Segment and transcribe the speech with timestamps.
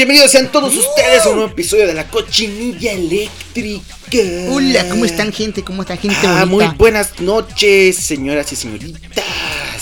[0.00, 3.84] Bienvenidos, sean todos ustedes a un nuevo episodio de la cochinilla eléctrica.
[4.48, 5.62] Hola, ¿cómo están gente?
[5.62, 9.02] ¿Cómo están gente Ah, muy buenas noches, señoras y señoritas.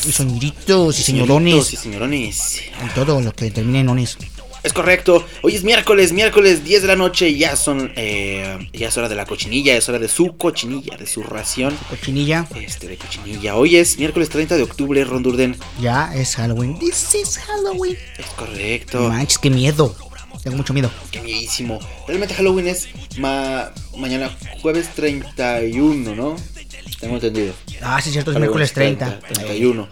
[0.05, 2.63] Y señoritos y señorones y señorones.
[2.85, 4.19] y todo lo que termine en ones.
[4.65, 5.25] Es correcto.
[5.43, 7.33] Hoy es miércoles, miércoles 10 de la noche.
[7.37, 11.07] Ya son, eh, ya es hora de la cochinilla, es hora de su cochinilla, de
[11.07, 11.79] su ración.
[11.89, 13.55] Cochinilla, Este, de cochinilla.
[13.55, 15.57] Hoy es miércoles 30 de octubre, Rondurden.
[15.81, 16.77] ya es Halloween.
[16.81, 17.97] This is Halloween.
[18.19, 19.09] Es correcto.
[19.09, 19.95] manches, qué miedo.
[20.43, 20.91] Tengo mucho miedo.
[21.11, 21.79] Qué miedísimo.
[22.07, 24.31] Realmente Halloween es ma- mañana
[24.63, 26.37] jueves 31, ¿no?
[27.01, 27.53] Tengo entendido.
[27.83, 29.21] Ah, sí, cierto, es miércoles 30.
[29.21, 29.89] 31.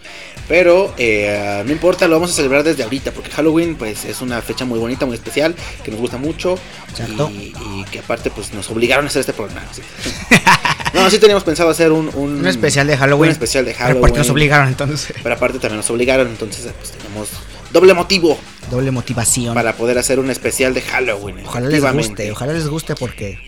[0.48, 4.40] Pero eh, no importa, lo vamos a celebrar desde ahorita, porque Halloween pues es una
[4.42, 6.56] fecha muy bonita, muy especial, que nos gusta mucho.
[6.90, 7.30] Exacto.
[7.32, 9.66] Y, y que aparte pues nos obligaron a hacer este programa.
[9.72, 9.82] sí.
[10.94, 13.28] no, sí teníamos pensado hacer un, un, Un especial de Halloween.
[13.30, 14.00] Un especial de Pero Halloween.
[14.00, 15.12] porque nos obligaron entonces.
[15.22, 17.28] Pero aparte también nos obligaron, entonces pues tenemos
[17.72, 18.38] doble motivo
[18.70, 19.54] Doble motivación.
[19.54, 21.38] para poder hacer un especial de Halloween.
[21.46, 23.38] Ojalá les guste, ojalá les guste porque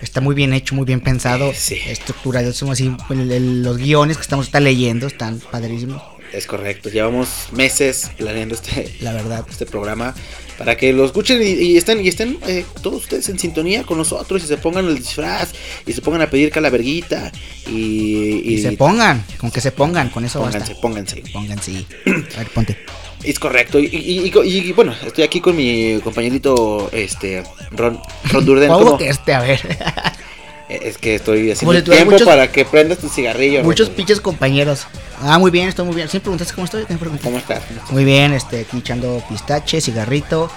[0.00, 1.52] está muy bien hecho, muy bien pensado.
[1.54, 1.78] Sí.
[1.86, 6.02] Estructurado, somos así, el- el- los guiones que estamos está leyendo están padrísimos,
[6.34, 9.44] Es correcto, llevamos meses planeando este, la verdad.
[9.48, 10.14] este programa
[10.58, 13.98] para que lo escuchen y, y estén, y estén eh, todos ustedes en sintonía con
[13.98, 15.52] nosotros y se pongan el disfraz
[15.86, 17.30] y se pongan a pedir calaverguita
[17.68, 20.80] y, Y, se pongan, con que se pongan, con eso pónganse, basta.
[20.80, 21.22] pónganse.
[21.32, 21.70] Pónganse.
[22.34, 22.76] A ver, ponte.
[23.22, 23.78] Es correcto.
[23.78, 28.70] Y, y- y- y- y, bueno, estoy aquí con mi compañerito este Ron, Ron Durden.
[28.70, 29.32] ¿Cómo que este?
[29.34, 29.60] A ver.
[30.68, 33.62] Es que estoy haciendo tiempo muchos- para que prendas tu cigarrillo.
[33.62, 34.86] Muchos pinches compañeros.
[35.22, 36.08] Ah, muy bien, estoy muy bien.
[36.08, 36.84] ¿Siempre preguntaste cómo estoy?
[37.22, 37.62] ¿Cómo estás?
[37.90, 40.50] Muy bien, este, aquí echando pistache, cigarrito,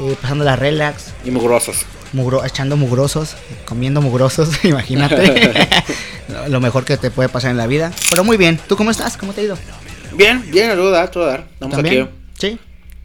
[0.00, 1.86] eh, pasando la relax, Y mugrosos.
[2.12, 5.64] mugro, echando mugrosos, comiendo mugrosos, imagínate.
[6.48, 7.92] Lo- mejor que te puede pasar en la vida.
[8.10, 9.16] Pero muy bien, ¿tú cómo estás?
[9.16, 9.58] ¿Cómo te ha ido?
[10.12, 11.46] Bien, bien, a todo dar, todo dar.
[11.60, 12.02] Vamos ¿También?
[12.04, 12.58] aquí ¿Sí?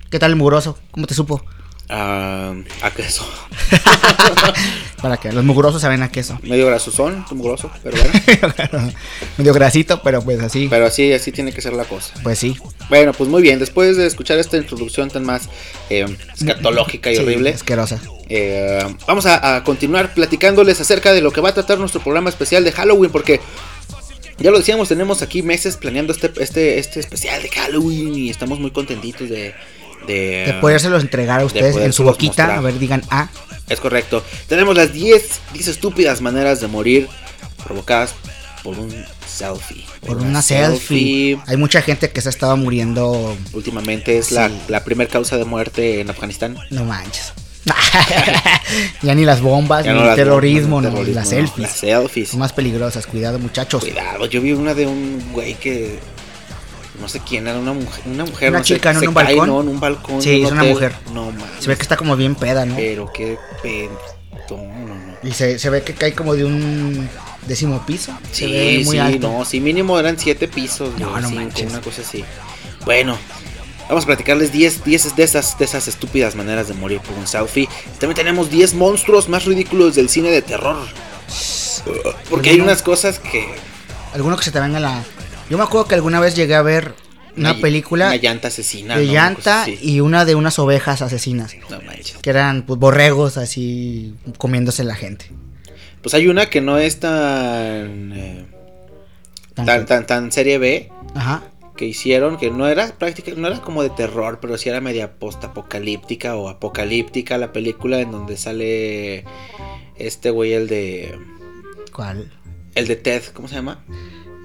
[0.10, 0.78] ¿Qué tal el mugroso?
[0.92, 1.44] ¿Cómo te supo?
[1.90, 3.26] A, a queso.
[5.02, 6.40] Para que los mugrosos saben a queso.
[6.42, 8.94] Medio grasosón, mugroso, pero bueno.
[9.38, 10.68] Medio grasito, pero pues así.
[10.70, 12.14] Pero así, así tiene que ser la cosa.
[12.24, 12.58] Pues sí.
[12.90, 13.60] Bueno, pues muy bien.
[13.60, 15.50] Después de escuchar esta introducción tan más
[15.90, 18.00] eh, escatológica y Sí, horrible, Asquerosa.
[18.30, 22.30] eh, vamos a, a continuar platicándoles acerca de lo que va a tratar nuestro programa
[22.30, 23.42] especial de Halloween, porque
[24.40, 28.60] ya lo decíamos, tenemos aquí meses planeando este, este, este especial de Halloween y estamos
[28.60, 29.54] muy contentitos de...
[30.06, 32.44] De, De podérselos entregar a ustedes en su boquita.
[32.44, 32.58] mostrar.
[32.60, 33.28] A ver, digan ah.
[33.70, 34.24] Es correcto.
[34.48, 37.08] Tenemos las 10, 10 estúpidas maneras de morir
[37.64, 38.14] provocadas
[38.64, 38.92] por un
[39.28, 39.86] selfie.
[40.06, 41.40] Por una selfie.
[41.48, 43.36] Hay mucha gente que se estaba muriendo.
[43.54, 44.56] Últimamente es la, Sí.
[44.68, 46.58] la primera causa de muerte en Afganistán.
[46.70, 47.34] No manches.
[49.02, 51.58] ya ni las bombas, Ya ni no el terrorismo, bombas, no, el las selfies.
[51.68, 52.30] Las selfies.
[52.30, 53.84] Son más peligrosas, cuidado muchachos.
[53.84, 55.98] Cuidado, yo vi una de un güey que
[57.00, 59.00] no sé quién era, una mujer, una mujer Una no sé, chica, ¿no?
[59.00, 59.48] se en un cae, balcón.
[59.48, 59.62] ¿no?
[59.62, 60.22] en un balcón.
[60.22, 60.96] Sí, un es una mujer.
[61.14, 61.46] No mames.
[61.60, 62.76] Se ve que está como bien peda, ¿no?
[62.76, 64.00] Pero qué pedo,
[64.50, 65.18] no, no.
[65.24, 67.10] Y se, se ve que cae como de un
[67.48, 68.12] décimo piso.
[68.32, 69.32] se ve Sí, muy sí, alto.
[69.32, 71.70] no, sí, mínimo eran siete pisos, No, no cinco, manches.
[71.72, 72.24] una cosa así.
[72.86, 73.18] Bueno,
[73.90, 77.26] vamos a platicarles 10, 10 de esas, de esas estúpidas maneras de morir por un
[77.28, 77.68] selfie.
[78.00, 80.86] También tenemos 10 monstruos más ridículos del cine de terror.
[82.30, 83.48] Porque hay unas cosas que...
[84.14, 85.04] Alguno que se te venga la.
[85.50, 86.94] Yo me acuerdo que alguna vez llegué a ver
[87.38, 88.98] una, película Una llanta asesina.
[88.98, 91.56] de llanta y una de unas ovejas asesinas.
[91.70, 92.18] No manches.
[92.18, 95.30] Que eran pues, borregos así comiéndose la gente.
[96.02, 98.14] Pues hay una que no es tan...
[98.14, 98.46] eh,
[99.54, 101.44] tan, tan, tan serie B Ajá.
[101.76, 105.14] que hicieron que no era práctica, no era como de terror, pero sí era media
[105.14, 109.26] post-apocalíptica o apocalíptica la película en donde sale
[109.98, 111.18] este güey el de
[111.92, 112.32] ¿Cuál?
[112.76, 113.84] el de Ted, ¿cómo se llama?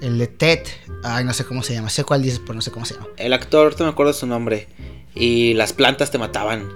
[0.01, 0.61] El de Ted.
[1.03, 1.89] Ay, no sé cómo se llama.
[1.89, 3.07] Sé cuál dices, pero no sé cómo se llama.
[3.17, 4.67] El actor, no me acuerdo su nombre.
[5.13, 6.67] Y las plantas te mataban.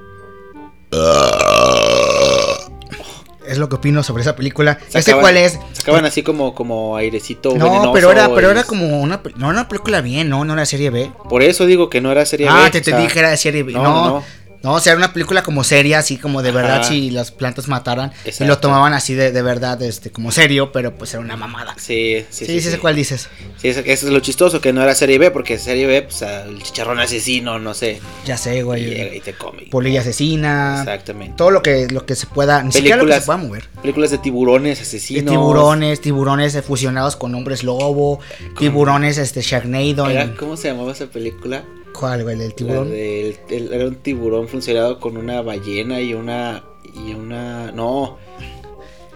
[3.48, 4.80] Es lo que opino sobre esa película.
[4.90, 5.60] Sacaban- cuál es.
[5.74, 9.68] Sacaban así como como airecito No, venenoso pero era, pero era como una, no, una
[9.68, 11.12] película bien, no, no era serie B.
[11.30, 13.30] Por eso digo que no era serie ah, B, te, o te sea, dije era
[13.30, 13.74] de serie B.
[13.74, 14.24] no, No, no, no,
[14.66, 16.90] No, o sea, era una película como seria, así como de verdad Ajá.
[16.90, 18.12] si las plantas mataran.
[18.26, 18.46] Y Exacto.
[18.48, 21.76] lo tomaban así de, de verdad, este, como serio, pero pues era una mamada.
[21.78, 22.78] Sí, sí, Sí, sí.
[22.78, 23.30] cuál dices.
[23.58, 26.24] Sí, eso, eso es lo chistoso, que no era serie B, porque serie B, pues
[26.24, 28.00] el chicharrón asesino, no sé.
[28.26, 29.18] Ya sé, Y llega güey.
[29.18, 29.68] y te come.
[29.70, 30.80] Polilla asesina.
[30.80, 31.36] Exactamente.
[31.38, 33.70] Todo lo que, lo que se pueda, ni siquiera lo que Películas- se pueda mover.
[33.84, 35.32] Películas de tiburones De asesinos.
[35.32, 38.20] tiburones, tiburones eh, fusionados con hombres lobo,
[38.58, 40.10] tiburones este Sharknado.
[40.10, 41.64] Era- ¿Cómo se llamaba esa película?
[42.00, 42.42] ¿Cuál, güey?
[42.42, 42.90] ¿El tiburón?
[42.90, 46.64] del- el- era un tiburón funcionado con una ballena y una.
[46.94, 47.72] Y una.
[47.72, 48.18] No.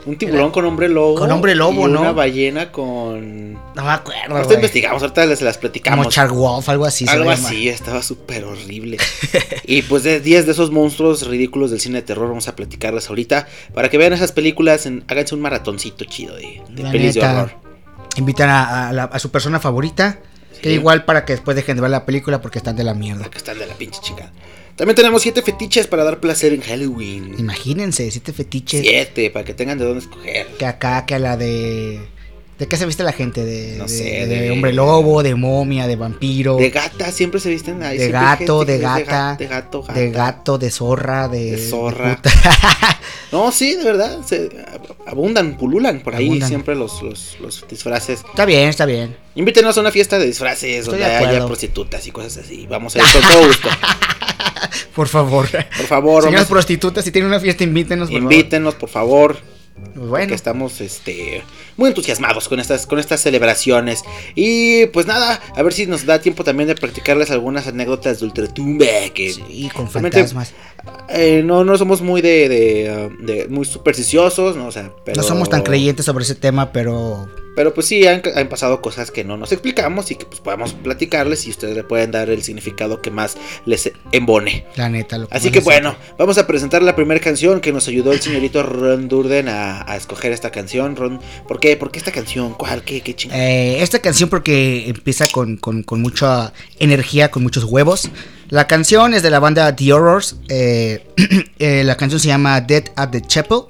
[0.05, 1.15] Un tiburón Era- con hombre lobo.
[1.15, 1.99] con hombre lobo, y ¿no?
[1.99, 3.53] Una ballena con.
[3.53, 6.05] No me acuerdo, Ahorita investigamos, ahorita les las platicamos.
[6.05, 7.05] Como Shark Wolf, algo así.
[7.07, 8.97] Algo así, estaba súper horrible.
[9.65, 13.09] y pues de 10 de esos monstruos ridículos del cine de terror vamos a platicarles
[13.09, 13.47] ahorita.
[13.73, 17.51] Para que vean esas películas, en- háganse un maratoncito chido de, de pelis de horror.
[18.15, 20.19] Invitan a, a la- a su persona favorita.
[20.61, 20.75] Que Sí.
[20.75, 23.23] igual para que después dejen de ver la película porque están de la mierda.
[23.23, 24.31] Porque están de la pinche chica.
[24.75, 27.35] También tenemos 7 fetiches para dar placer en Halloween.
[27.37, 28.81] Imagínense, siete fetiches.
[28.81, 30.47] 7, para que tengan de dónde escoger.
[30.57, 31.99] Que acá, que a la de.
[32.59, 33.45] ¿De qué se viste la gente?
[33.45, 36.57] De, No de- sé, de, de- hombre lobo, de momia, de vampiro.
[36.57, 37.97] De gata, siempre se visten ahí.
[37.97, 39.93] de gato, de gata, De gato, gata.
[39.99, 42.15] de gato, de zorra, de, De zorra.
[42.17, 42.31] puta.
[43.31, 44.19] No, sí, de verdad.
[44.25, 44.49] Se
[45.05, 46.49] abundan, pululan por ahí Abundan.
[46.49, 48.21] siempre los, los, los disfraces.
[48.27, 49.15] está bien, está bien.
[49.35, 52.65] Invítenos a una fiesta de disfraces Estoy donde de haya prostitutas y cosas así.
[52.67, 53.69] Vamos a ir con todo gusto.
[54.95, 55.47] Por favor.
[55.49, 59.37] Por favor, Señoras vamos, prostitutas, si tienen una fiesta, invítenos, por invítenos, por favor.
[59.95, 61.43] Pues bueno, estamos este,
[61.77, 64.03] muy entusiasmados con estas, con estas celebraciones.
[64.35, 68.25] Y pues nada, a ver si nos da tiempo también de practicarles algunas anécdotas de
[68.25, 68.85] ultratumba.
[69.13, 70.53] Que sí, con fantasmas.
[71.09, 74.67] eh, no, no somos muy de, de, de- muy supersticiosos, ¿no?
[74.67, 78.21] O sea, pero, No somos tan creyentes sobre ese tema, pero Pero pues sí, han,
[78.35, 81.83] han pasado cosas que no nos explicamos y que pues podemos platicarles y ustedes le
[81.83, 83.35] pueden dar el significado que más
[83.65, 84.65] les embone.
[84.75, 85.17] la neta.
[85.17, 88.21] Lo Así más que bueno, vamos a presentar la primera canción que nos ayudó el
[88.21, 90.95] señorito Ron Durden a, a escoger esta canción.
[90.95, 91.75] Ron, ¿por qué?
[91.75, 92.53] ¿Por qué esta canción?
[92.53, 92.83] ¿Cuál?
[92.83, 93.41] ¿Qué, qué chingada?
[93.43, 98.09] Eh, esta canción porque empieza con, con- con mucha energía, con muchos huevos.
[98.49, 100.37] La canción es de la banda The Horrors.
[100.47, 101.05] eh,
[101.59, 103.63] eh, la canción se llama Dead at the Chapel.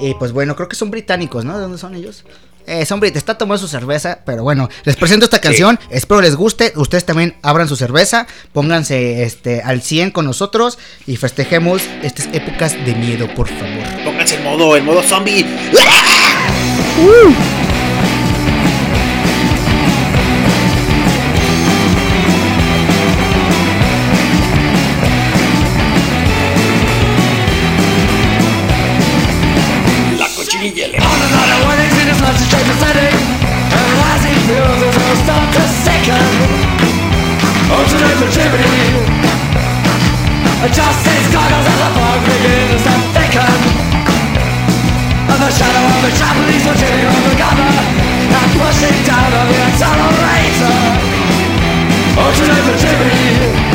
[0.00, 1.54] Y pues bueno, creo que son británicos, ¿no?
[1.56, 2.24] ¿De dónde son ellos?
[2.68, 6.36] Eh, son británicos, está tomando su cerveza, pero bueno, les presento esta canción, espero les
[6.36, 12.28] guste, ustedes también abran su cerveza, pónganse este, al 100 con nosotros y festejemos estas
[12.34, 14.04] épocas de miedo, por favor.
[14.04, 15.46] Pónganse en modo, en modo zombie.
[15.72, 15.82] La
[52.28, 53.67] Motion activity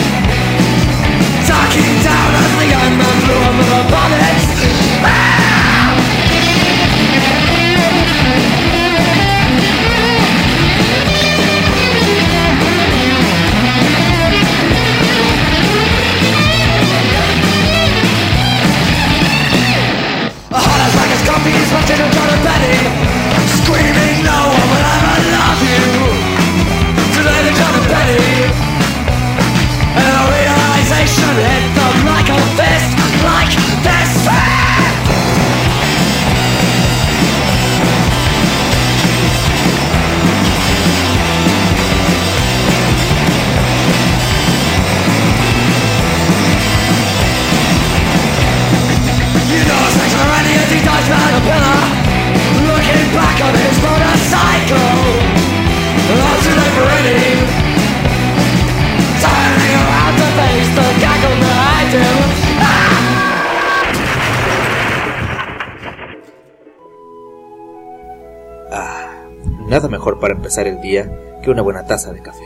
[70.62, 71.10] el día
[71.41, 72.43] que una buena taza de café.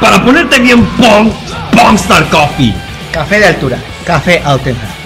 [0.00, 1.30] Para ponerte bien pong,
[1.72, 2.74] Pongstar Coffee.
[3.12, 5.03] Café de altura, café Altenham.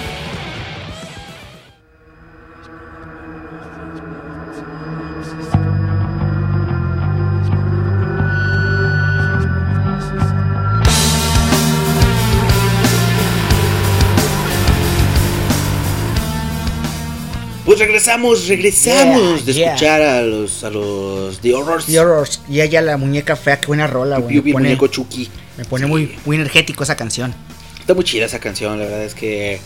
[18.21, 19.67] Regresamos, regresamos Yeah, de yeah.
[19.73, 21.85] escuchar a los a los The Horrors.
[21.85, 22.41] The Horrors.
[22.49, 24.35] Y ella la muñeca fea, qué buena rola, güey.
[24.41, 25.29] Me pone, muñeco Chucky.
[25.57, 27.33] me pone muy, muy energético esa canción.
[27.79, 29.59] Está muy chida esa canción, la verdad es que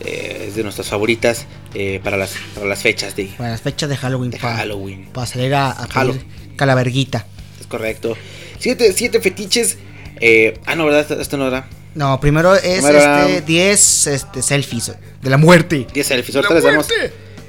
[0.00, 3.88] eh, es de nuestras favoritas eh, para, las, para las fechas de, Para las fechas
[3.90, 4.30] de Halloween.
[4.30, 5.08] de Para Halloween.
[5.26, 6.12] salir a, a Halo.
[6.14, 7.26] pedir calaverguita.
[7.60, 8.16] Es correcto.
[8.58, 9.76] Siete, siete fetiches.
[10.20, 11.20] eh, ah, no, ¿verdad?
[11.20, 11.68] Esto, no era.
[11.94, 15.86] No, primero es Primero era- este 10 este, selfies de la muerte.
[15.92, 16.36] 10 selfies.
[16.36, 16.88] Ahorita les damos,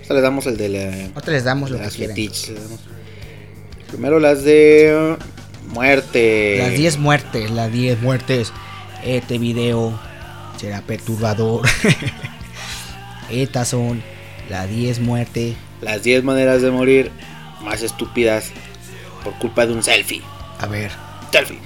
[0.09, 2.15] ahorita les damos el de la, Ahorita les damos lo que las quieren.
[2.15, 2.49] fetiches.
[2.49, 2.79] les damos.
[3.87, 5.15] Primero las de
[5.69, 6.57] muerte.
[6.59, 8.51] Las 10 muertes, las 10 muertes.
[9.03, 9.99] Este video
[10.59, 11.67] será perturbador.
[13.29, 14.01] Estas son
[14.49, 15.55] las 10 muertes.
[15.81, 17.11] Las 10 maneras de morir
[17.63, 18.51] más estúpidas
[19.23, 20.21] por culpa de un selfie.
[20.59, 20.91] A ver,
[21.31, 21.59] Selfie.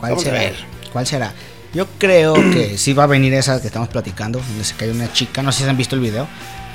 [0.00, 0.38] ¿cuál Vamos a será?
[0.40, 0.54] ver.
[0.92, 1.32] ¿Cuál será?
[1.74, 5.12] Yo creo que sí va a venir esa que estamos platicando, donde se cae una
[5.12, 6.26] chica, no sé si han visto el video,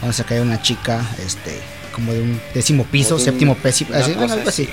[0.01, 1.59] donde se cae una chica, este,
[1.93, 4.67] como de un décimo piso, un- séptimo piso, así, algo así.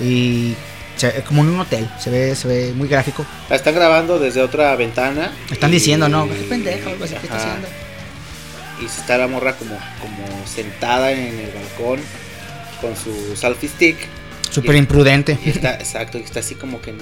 [0.00, 0.54] Y
[0.96, 3.24] se- como en un hotel, se ve, se ve muy gráfico.
[3.48, 5.32] La están grabando desde otra ventana.
[5.50, 6.28] Están y- diciendo, ¿no?
[6.28, 7.68] Qué pendeja, algo así, ¿qué está haciendo?
[8.82, 12.00] Y está la morra como, como sentada en el balcón
[12.80, 13.96] con su selfie stick.
[14.50, 15.38] Súper imprudente.
[15.44, 16.98] Y está, exacto, y está así como que en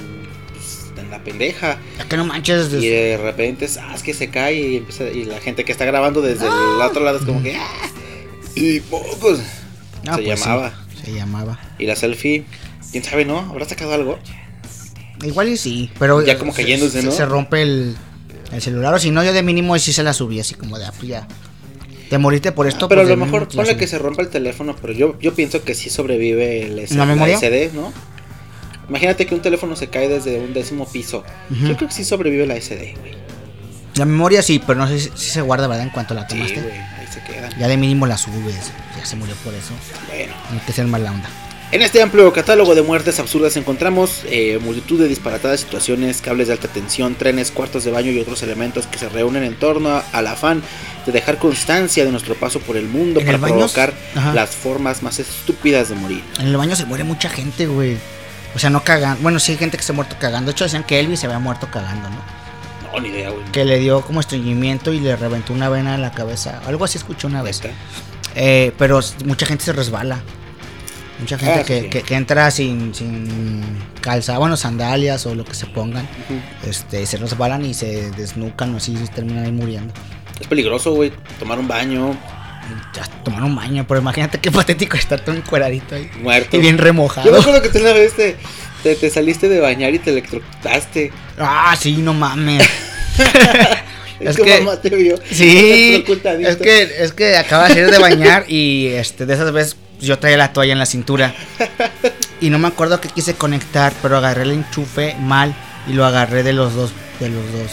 [1.18, 1.78] la pendeja.
[2.09, 2.73] Que no manches.
[2.73, 5.85] Y de repente, ah, es que se cae y empieza, y la gente que está
[5.85, 6.52] grabando desde el
[6.83, 7.68] otro lado es como que, ah,
[8.54, 9.38] y pocos.
[10.04, 10.75] No, se pues sí, llamaba.
[11.04, 11.59] se llamaba.
[11.78, 12.44] Y la selfie,
[12.92, 13.38] quién sabe, ¿no?
[13.38, 14.18] ¿Habrá sacado algo?
[15.25, 16.23] Igual y sí, pero.
[16.25, 17.12] Ya como se- cayéndose, se, ¿no?
[17.12, 17.97] se rompe el,
[18.52, 20.85] el celular, o si no, yo de mínimo sí se la subí, así como de,
[20.87, 21.26] ah, pues ya.
[22.11, 24.28] Te moriste por esto, Ah, pero pues a lo mejor ponle que se rompa el
[24.28, 27.38] teléfono, pero yo, yo pienso que sí sobrevive el S- ¿La memoria?
[27.38, 27.92] SD, ¿no?
[28.88, 31.25] Imagínate que un teléfono se cae desde un décimo piso.
[31.50, 33.14] Yo creo que sí sobrevive la SD, güey.
[33.97, 35.85] La memoria sí, pero no sé si, si se guarda, ¿verdad?
[35.85, 36.61] En cuanto la Sí, tomaste.
[36.61, 37.49] güey, ahí se queda.
[37.59, 38.73] ya de mínimo la subes.
[38.99, 39.73] Ya se murió por eso.
[40.09, 40.33] Bueno.
[40.53, 41.29] No que ser mala onda.
[41.71, 46.53] En este amplio catálogo de muertes absurdas encontramos eh, multitud de disparatadas situaciones, cables de
[46.53, 50.05] alta tensión, trenes, cuartos de baño y otros elementos que se reúnen en torno a-
[50.12, 50.62] al afán
[51.07, 53.93] de dejar constancia de nuestro paso por el mundo ¿En para el provocar
[54.35, 56.23] las formas más estúpidas de morir.
[56.38, 57.97] En el baño se muere mucha gente, güey.
[58.55, 59.19] O sea, no cagan.
[59.23, 60.47] Bueno, sí hay gente que se ha muerto cagando.
[60.47, 62.17] De hecho, decían que Elvis se había muerto cagando, ¿no?
[62.93, 63.45] No, ni idea, güey.
[63.53, 66.61] Que le dio como estreñimiento y le reventó una vena en la cabeza.
[66.67, 67.61] Algo así escuché una vez.
[68.37, 70.19] Eh, pero mucha gente se resbala.
[71.19, 71.89] Mucha gente Ah, que, sí.
[71.91, 73.63] que- que entra sin, sin
[74.01, 76.07] calza, bueno, sandalias o lo que se pongan.
[76.65, 79.93] Este, se resbalan y se desnucan o así y terminan ahí muriendo.
[80.41, 81.13] Es peligroso, güey.
[81.39, 82.17] Tomar un baño,
[82.94, 86.11] Ya, tomar un baño, pero imagínate qué patético estar todo encueradito ahí.
[86.21, 86.56] muerto.
[86.56, 87.38] Y bien Yo me remojado.
[87.40, 88.37] acuerdo que tú una vez te,
[88.83, 91.12] te, te saliste de bañar y te electrocutaste.
[91.38, 92.62] Ah, sí, no mames.
[94.21, 95.16] Es Es que que- mamá te vio.
[95.28, 99.76] Sí, es que, es que acaba de salir de bañar y este, de esas veces
[100.00, 101.35] yo traía la toalla en la cintura.
[102.40, 105.52] Y no me acuerdo que quise conectar, pero agarré el enchufe mal
[105.88, 107.71] y lo agarré de los dos, de los dos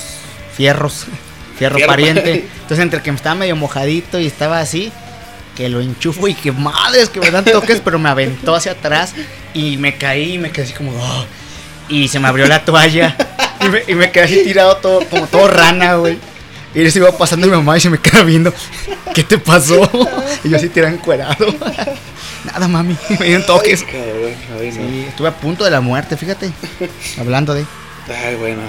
[0.57, 1.05] fierros,
[1.61, 2.47] fierro, Fierro pariente.
[2.61, 4.91] Entonces entre que estaba medio mojadito y estaba así,
[5.55, 9.13] que lo enchufo y que madres que me dan toques, pero me aventó hacia atrás
[9.53, 11.25] y me caí y me quedé así como, "Oh",
[11.87, 13.15] y se me abrió la toalla
[13.63, 16.17] y me, y me quedé así tirado todo, como todo rana, güey.
[16.73, 18.51] Y les iba pasando mi mamá y se me queda viendo,
[19.13, 19.87] ¿qué te pasó?
[20.43, 21.45] Y yo así tirado encuerado.
[22.45, 23.83] Nada, mami, me dieron toques.
[23.87, 24.73] Ay, cabrón, ay, no.
[24.89, 26.51] Sí, estuve a punto de la muerte, fíjate.
[27.19, 27.65] Hablando de.
[28.07, 28.61] Ay, bueno.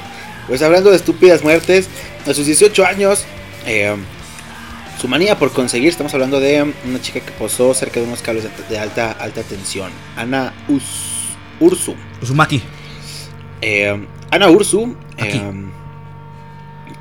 [0.49, 1.89] Pues hablando de estúpidas muertes,
[2.27, 3.25] a sus 18 años,
[3.67, 3.95] eh,
[5.01, 8.45] su manía por conseguir, estamos hablando de una chica que posó cerca de unos cables
[8.69, 9.91] de, alta, alta tensión.
[10.17, 11.95] Ana Us- Ursu.
[12.21, 12.61] Uzumaki.
[13.61, 15.41] Eh, Ana Ursu, eh,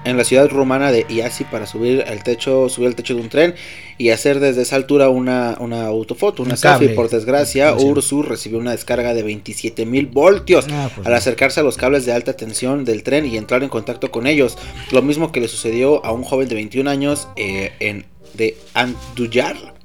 [0.03, 3.29] en la ciudad rumana de Iasi para subir al techo, subir al techo de un
[3.29, 3.55] tren
[3.98, 6.89] y hacer desde esa altura una, una autofoto, una Un selfie.
[6.89, 7.74] Por desgracia.
[7.75, 12.05] Ursu recibió una descarga de 27 mil voltios Ah, pues al acercarse a los cables
[12.05, 14.58] de alta tensión del tren y entrar en contacto con ellos.
[14.91, 19.75] Lo mismo que le sucedió a un joven de 21 años eh, en, de Anduyar,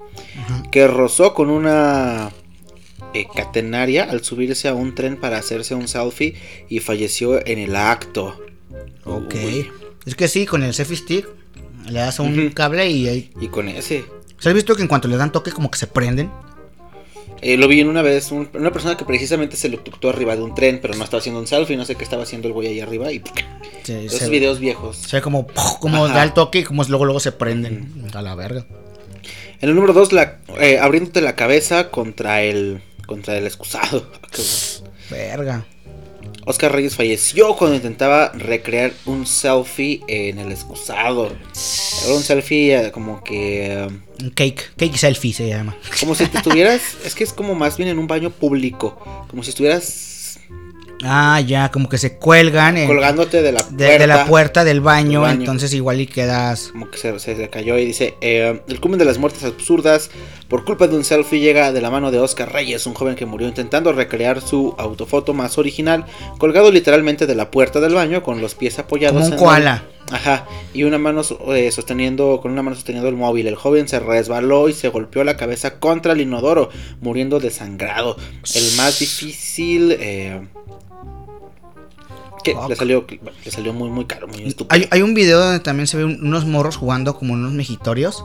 [0.71, 2.31] que rozó con una
[3.15, 6.35] eh, catenaria al subirse a un tren para hacerse un selfie
[6.69, 8.41] y falleció en el acto.
[9.05, 9.35] Ok.
[9.35, 9.71] Uy,
[10.07, 11.29] Es que sí, con el selfie stick
[11.89, 13.31] le das a un cable y ahí.
[13.41, 14.05] y con ese.
[14.39, 16.31] ¿Se has visto que en cuanto le dan toque como que se prenden?
[17.43, 20.43] Eh, lo vi en una vez, un- una persona que precisamente se electrocutó arriba de
[20.43, 22.69] un tren, pero no estaba haciendo un selfie, no sé qué estaba haciendo el güey
[22.69, 23.23] ahí arriba y
[23.83, 24.97] Se, esos se- videos viejos.
[24.97, 25.47] se ve como,
[25.81, 26.15] como Ajá.
[26.15, 28.09] da el toque y como luego, luego se prenden.
[28.15, 28.65] A la verga.
[29.61, 34.07] En el número 2, la, eh, abriéndote la cabeza contra el, contra el excusado.
[35.11, 35.65] Verga.
[36.47, 41.27] Oscar Reyes falleció cuando intentaba recrear un selfie en el excusado.
[42.05, 43.67] Era un selfie eh, como que...
[43.73, 43.89] eh,
[44.21, 44.71] Un cake.
[44.77, 45.77] Cake selfie se llama.
[46.01, 46.83] como si te estuvieras...
[47.05, 48.97] es que es como más bien en un baño público.
[49.29, 49.85] Como si estuvieras
[51.05, 53.99] Ah, ya, como que se cuelgan en- colgándote de la puerta.
[53.99, 56.69] de la puerta del baño, entonces igual y quedas...
[56.73, 60.11] Como que se, se- se cayó y dice, eh, el culmen de las muertes absurdas
[60.49, 63.27] por culpa de un selfie llega de la mano de Oscar Reyes, un joven que
[63.27, 66.07] murió intentando recrear su autofoto más original,
[66.39, 69.83] colgado literalmente de la puerta del baño con los pies apoyados Como un en koala.
[69.91, 71.23] el- Ajá, y una mano
[71.53, 73.49] eh, sosteniendo, con una mano sosteniendo el móvil.
[73.49, 78.17] El joven se resbaló y se golpeó la cabeza contra el inodoro, muriendo desangrado.
[78.55, 79.97] El más difícil...
[79.99, 80.41] Eh,
[82.53, 82.69] que Fuck.
[82.71, 83.07] le salió,
[83.45, 84.69] le salió muy, muy caro, muy estúpido.
[84.71, 88.25] Hay, hay un video donde también se ve un- unos morros jugando como unos mejitorios.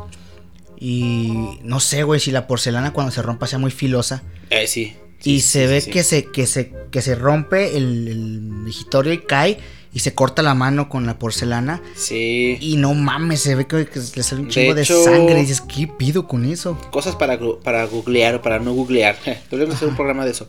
[0.79, 1.31] Y
[1.63, 4.23] no sé, güey, si la porcelana cuando se rompa sea muy filosa.
[4.49, 4.93] Eh, sí.
[5.23, 9.13] y se sí, ve sí, que se, que se, que se rompe el, el mejitorio
[9.13, 9.59] y cae.
[9.93, 11.81] Y se corta la mano con la porcelana.
[11.97, 12.57] Sí.
[12.61, 13.75] Y no mames, se ve que,
[14.15, 15.37] le sale un chingo de, hecho- sangre.
[15.37, 16.77] Y dices, ¿qué pido con eso?
[16.91, 19.17] Cosas para, para googlear o para no googlear.
[19.51, 20.47] Deberíamos hacer un programa de eso.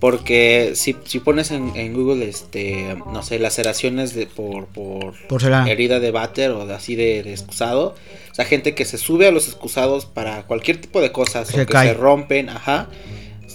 [0.00, 5.70] Porque si, si pones en, en Google, este, no sé, laceraciones de, por, por Porcelana.
[5.70, 7.94] herida de váter o de, así de, de excusado.
[8.30, 11.48] O sea, gente que se sube a los excusados para cualquier tipo de cosas.
[11.48, 11.88] Se o que cae.
[11.88, 12.88] se rompen, ajá.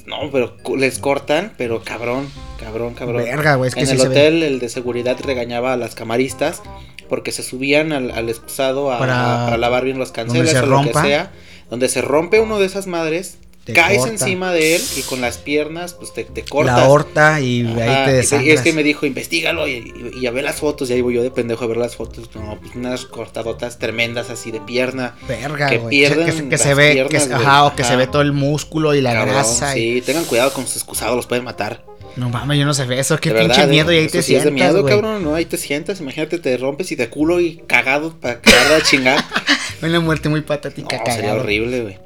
[0.08, 2.28] No, pero les cortan, pero cabrón,
[2.60, 3.24] cabrón, cabrón.
[3.24, 4.12] Verga, güey, es que en sí el se ve.
[4.16, 6.62] hotel, el de seguridad regañaba a las camaristas
[7.08, 10.94] porque se subían al, al excusado a, Para- lavar bien los canceles o lo que
[10.94, 11.32] sea.
[11.70, 14.14] Donde se rompe uno de esas madres, Te caes corta.
[14.14, 16.78] encima de él y con las piernas, pues te, te cortas.
[16.78, 18.48] La horta y Ajá, ahí te desangras.
[18.48, 20.90] y es que me dijo, investigalo y, a ver las fotos.
[20.90, 22.30] Y ahí voy yo de pendejo a ver las fotos.
[22.34, 25.16] No, pues unas cortadotas tremendas así de pierna.
[25.28, 25.90] Verga, que güey.
[25.92, 27.92] pierden que, se- que se las ve, que, piernas, ajá, o que Ajá.
[27.92, 29.78] se ve todo el músculo y la Cabrón, grasa.
[29.78, 31.84] y- Sí, tengan cuidado con sus excusados, los pueden matar.
[32.16, 33.18] No mames, yo no sé eso.
[33.20, 34.94] Qué De pinche verdad, miedo y ahí te sí es sientas, de miedo, güey.
[34.94, 38.74] cabrón, no, ahí te sientas, imagínate te rompes y te culo y cagado para cagar
[38.74, 39.24] a chingar.
[39.84, 41.98] Una muerte muy No, patética, sería horrible, güey.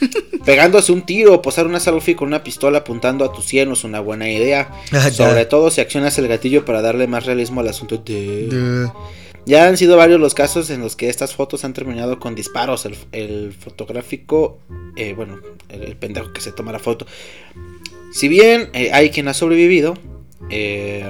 [0.44, 3.84] Pegándose un tiro, posar una selfie con una pistola apuntando a tu sien no es
[3.84, 4.70] una buena idea.
[4.92, 5.10] Ah.
[5.10, 8.46] Sobre todo si accionas el gatillo para darle más realismo al asunto de...
[8.48, 8.90] De-
[9.46, 12.84] Ya han sido varios los casos en los que estas fotos han terminado con disparos.
[12.84, 14.58] El, el fotográfico,
[14.96, 15.38] eh, bueno,
[15.70, 17.06] el, el pendejo que se toma la foto.
[18.12, 19.94] Si bien eh, hay quien ha sobrevivido,
[20.50, 21.06] eh,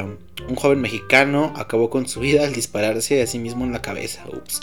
[0.48, 4.24] un joven mexicano acabó con su vida al dispararse a sí mismo en la cabeza.
[4.32, 4.60] Ups.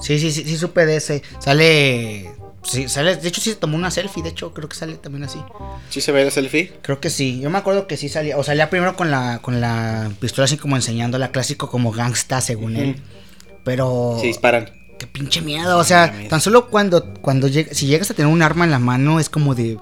[0.00, 1.22] Sí, sí, sí, sí supe de ese.
[1.38, 2.30] Sale.
[2.62, 3.16] Sí, sale.
[3.16, 4.22] De hecho, sí se tomó una selfie.
[4.22, 5.38] De hecho, creo que sale también así.
[5.90, 6.72] ¿Sí se ve la selfie?
[6.82, 7.38] Creo que sí.
[7.40, 8.38] Yo me acuerdo que sí salía.
[8.38, 12.40] O salía primero con la, con la pistola así como enseñando la clásico como gangsta,
[12.40, 12.96] según él.
[13.64, 14.16] Pero.
[14.20, 14.70] Se disparan.
[14.98, 15.76] Qué pinche miedo.
[15.78, 18.78] O sea, tan solo cuando, cuando lleg- si llegas a tener un arma en la
[18.78, 19.78] mano, es como de.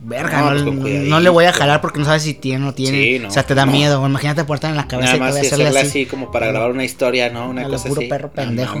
[0.00, 2.74] Verga, No, no, no- le voy a jalar porque no sabes si tiene o no
[2.74, 3.02] tiene.
[3.02, 3.28] Sí, no.
[3.28, 4.04] o sea, te da miedo.
[4.06, 5.88] Imagínate portar en la cabeza Nada y más a que hacerle hacerla así.
[5.88, 7.48] así como para grabar una historia, ¿no?
[7.50, 8.08] Una A lo cosa puro así.
[8.08, 8.80] perro pendejo.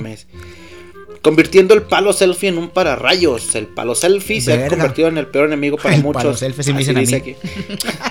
[1.20, 3.54] Convirtiendo el palo selfie en un pararrayos.
[3.56, 6.22] El palo selfie se ha convertido en el peor enemigo para El muchos.
[6.22, 7.14] palo selfie, sí me a mí.
[7.14, 7.34] aquí.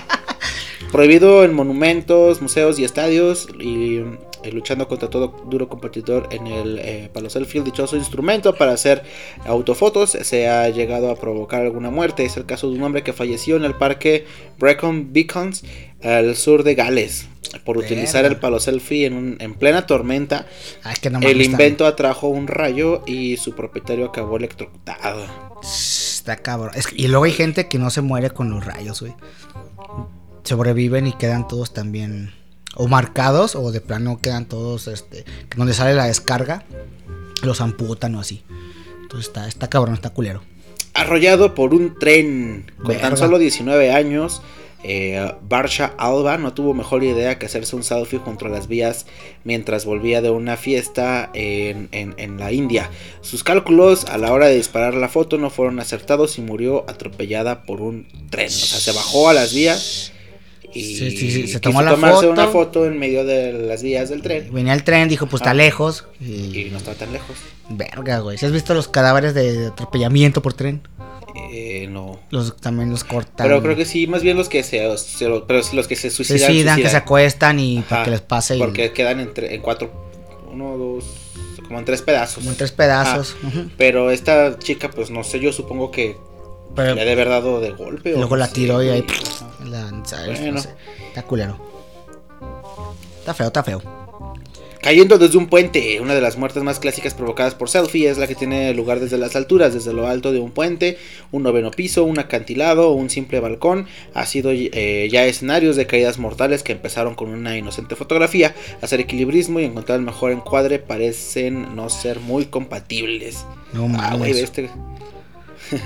[0.92, 3.48] Prohibido en monumentos, museos y estadios.
[3.60, 4.00] Y
[4.48, 7.58] eh, luchando contra todo duro competidor en el eh, palo selfie.
[7.60, 9.02] El dichoso instrumento para hacer
[9.46, 12.24] autofotos se ha llegado a provocar alguna muerte.
[12.24, 14.26] Es el caso de un hombre que falleció en el parque
[14.58, 15.64] Brecon Beacons
[16.02, 17.28] al sur de Gales.
[17.64, 20.46] Por utilizar el palo selfie en, un- en plena tormenta.
[21.00, 25.24] Que no El invento atrajo un rayo y su propietario acabó electrocutado.
[25.62, 26.72] Está cabrón.
[26.74, 29.14] Es que- y luego hay gente que no se muere con los rayos, güey.
[30.44, 32.32] Sobreviven y quedan todos también.
[32.74, 35.24] O marcados, o de plano quedan todos, este.
[35.56, 36.64] Donde sale la descarga,
[37.42, 38.42] los amputan o así.
[39.02, 40.42] Entonces está, está cabrón, está culero.
[40.94, 43.08] Arrollado por un tren con Verga.
[43.10, 44.42] tan solo 19 años.
[44.84, 49.06] eh, Barsha Alba no tuvo mejor idea que hacerse un selfie junto a las vías
[49.42, 52.88] mientras volvía de una fiesta en, en- en la India.
[53.20, 57.62] Sus cálculos a la hora de disparar la foto no fueron acertados y murió atropellada
[57.64, 58.46] por un tren.
[58.46, 60.12] O sea, se bajó a las vías
[60.74, 62.30] y Sí, sí, sí, se tomó la foto.
[62.30, 65.50] una foto en medio de las vías del tren Venía el tren, dijo, pues está
[65.52, 65.54] Ah.
[65.54, 66.06] lejos.
[66.20, 66.58] Y...
[66.58, 67.36] y no estaba tan lejos.
[67.70, 68.38] Verga, güey.
[68.38, 70.82] ¿Si has visto los cadáveres de atropellamiento por tren?
[71.52, 72.18] Eh, no.
[72.30, 73.46] Los también los cortan.
[73.46, 76.10] Pero creo que sí, más bien los que se, se- pero sí los que se
[76.10, 76.46] se suicidan.
[76.46, 77.02] suicidan, que se suicidan.
[77.02, 78.56] acuestan y para que les pase.
[78.56, 79.90] y- Porque quedan en, en cuatro,
[80.50, 81.04] uno, dos,
[81.66, 82.36] como en tres pedazos.
[82.38, 83.36] Como en tres pedazos.
[83.46, 83.66] Ajá.
[83.76, 86.16] Pero esta chica, pues no sé, yo supongo que
[86.74, 88.12] Pero le ha de haber dado de golpe.
[88.12, 89.04] luego la tiró y ahí.
[89.64, 90.38] la- ¿sabes?
[90.40, 90.54] Bueno.
[90.56, 90.70] No sé.
[91.08, 91.58] Está culero.
[93.20, 93.82] Está feo, está feo.
[94.80, 98.28] Cayendo desde un puente, una de las muertes más clásicas provocadas por selfie es la
[98.28, 100.96] que tiene lugar desde las alturas, desde lo alto de un puente,
[101.32, 103.86] un noveno piso, un acantilado o un simple balcón.
[104.14, 108.54] Ha sido eh, ya escenarios de caídas mortales que empezaron con una inocente fotografía.
[108.80, 113.44] Hacer equilibrismo y encontrar el mejor encuadre parecen no ser muy compatibles.
[113.72, 114.36] No Ah, mames.
[114.36, 114.70] ve este.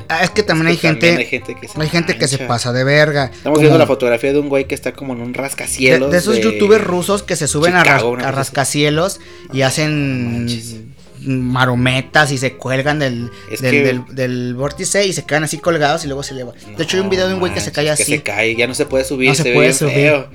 [0.09, 2.18] Ah, es que también hay Es que también gente, hay gente que se hay gente
[2.18, 2.49] que se mancha.
[2.49, 3.25] pasa de verga.
[3.33, 3.38] Estamos viendo como- la fotografía de verga.
[3.42, 6.11] Estamos como viendo la fotografía de un güey que está como en un rascacielos.
[6.11, 8.03] de esos youtubers rusos que se suben a, ras-
[8.35, 9.21] rascacielos
[9.53, 10.77] y hacen Manches.
[11.25, 16.05] marometas y se cuelgan del, del, que- del- del vórtice y se quedan así colgados
[16.05, 16.53] y luego se eleva.
[16.77, 18.05] de hecho, hay un video de un güey que se cae así.
[18.05, 19.95] Que se cae, ya no se puede subir, No se se, puede subir.
[19.95, 20.29] feo.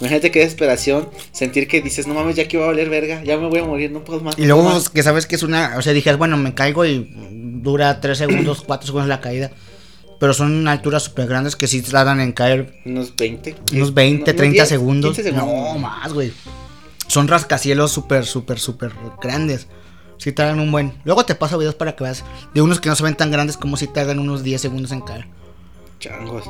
[0.00, 3.36] Imagínate qué desesperación sentir que dices, no mames, ya que va a valer verga, ya
[3.36, 4.36] me voy a morir, no puedo más.
[4.36, 6.84] Y no luego pues, que sabes que es una, o sea, dije, bueno, me caigo
[6.84, 7.08] y
[7.62, 9.50] dura 3 segundos, 4 segundos la caída.
[10.18, 12.86] Pero son alturas súper grandes que sí tardan en caer más".
[12.86, 13.56] Unos 20.
[13.72, 15.16] unos 20, unos 30 10, segundos.
[15.16, 15.74] 15 segundos.
[15.74, 16.32] No, más, güey.
[17.08, 19.66] Son rascacielos súper, súper, súper grandes.
[20.18, 20.94] Sí tardan un buen.
[21.04, 23.56] Luego te paso videos para que veas de unos que no se ven tan grandes
[23.56, 25.26] como si tardan unos 10 segundos en caer.
[25.98, 26.44] Changos.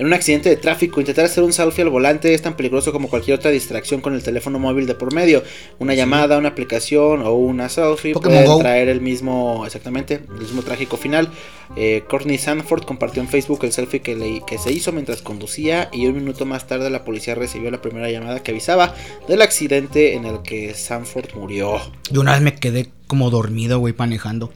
[0.00, 3.10] En un accidente de tráfico, intentar hacer un selfie al volante es tan peligroso como
[3.10, 5.42] cualquier otra distracción con el teléfono móvil de por medio.
[5.78, 8.60] Una llamada, una aplicación o una selfie pueden Go.
[8.60, 11.28] traer el mismo, exactamente, el mismo trágico final.
[11.76, 15.90] Eh, Courtney Sanford compartió en Facebook el selfie que, le- que se hizo mientras conducía
[15.92, 18.94] y un minuto más tarde la policía recibió la primera llamada que avisaba
[19.28, 21.78] del accidente en el que Sanford murió.
[22.10, 24.50] Yo una vez me quedé como dormido, güey, manejando.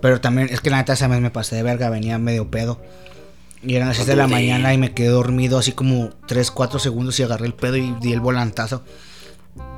[0.00, 2.80] Pero también, es que la neta esa vez me pasé de verga, venía medio pedo.
[3.66, 6.78] Y eran las 6 de la mañana y me quedé dormido así como 3, 4
[6.78, 8.82] segundos y agarré el pedo y di el volantazo.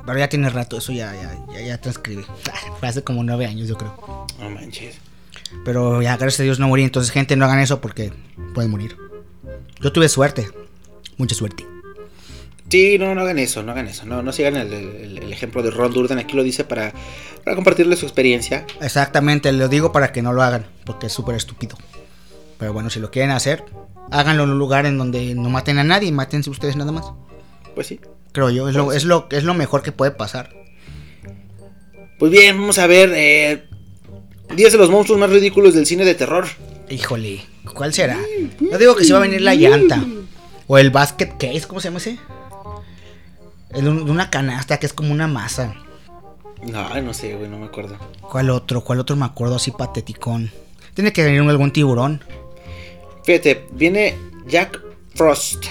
[0.05, 2.23] Pero ya tiene rato, eso ya, ya, ya, ya transcribí.
[2.79, 4.27] Fue hace como 9 años, yo creo.
[4.39, 4.95] No manches.
[5.65, 6.83] Pero ya, gracias a Dios no morí.
[6.83, 8.13] Entonces, gente, no hagan eso porque
[8.53, 8.95] pueden morir.
[9.81, 10.47] Yo tuve suerte.
[11.17, 11.65] Mucha suerte.
[12.69, 14.05] Sí, no, no hagan eso, no hagan eso.
[14.05, 16.19] No, no sigan el, el- el ejemplo de Ron Durden.
[16.19, 16.93] Aquí lo dice para,
[17.43, 18.65] para compartirles su experiencia.
[18.81, 20.67] Exactamente, lo digo para que no lo hagan.
[20.85, 21.75] Porque es súper estúpido.
[22.59, 23.63] Pero bueno, si lo quieren hacer,
[24.11, 26.11] háganlo en un lugar en donde no maten a nadie.
[26.11, 27.05] Mátense ustedes nada más.
[27.73, 27.99] Pues sí.
[28.33, 28.69] Creo yo.
[28.69, 30.53] Es lo, es lo, es lo mejor que puede pasar.
[32.19, 33.11] Pues bien, vamos a ver.
[33.15, 33.65] Eh,
[34.55, 36.45] 10 de los monstruos más ridículos del cine de terror.
[36.89, 37.41] Híjole,
[37.73, 38.17] ¿cuál será?
[38.59, 40.03] Yo digo que sí va a venir la llanta.
[40.67, 42.19] O el basket case, ¿cómo se llama ese?
[43.71, 45.75] El de un- de una canasta que es como una masa.
[46.63, 47.95] No, no sé, güey, no me acuerdo.
[48.21, 48.81] ¿Cuál otro?
[48.83, 50.51] ¿Cuál otro me acuerdo así pateticón?
[50.95, 52.23] Tiene que venir algún tiburón.
[53.29, 54.15] Fíjate, viene
[54.47, 54.81] Jack
[55.13, 55.65] Frost.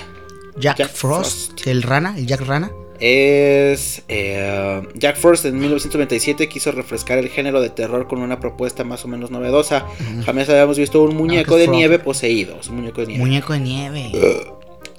[0.61, 1.67] Jack, Jack Frost, Frost.
[1.67, 2.71] el rana, el Jack Rana.
[3.01, 4.05] Es.
[4.07, 9.05] eh, Jack Frost en 1997 quiso refrescar el género de terror con una propuesta más
[9.05, 9.87] o menos novedosa.
[10.25, 11.77] Jamás habíamos visto un muñeco Jack de Frost.
[11.77, 12.61] nieve poseído.
[12.61, 13.25] Es un muñeco de nieve.
[13.25, 14.13] Muñeco de nieve.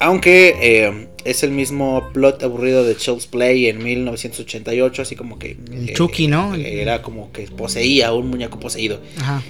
[0.01, 5.57] Aunque eh, es el mismo plot aburrido de Child's Play en 1988, así como que...
[5.71, 6.55] El eh, Chucky, ¿no?
[6.55, 9.01] Era como que poseía un muñeco poseído.
[9.17, 9.43] Ajá.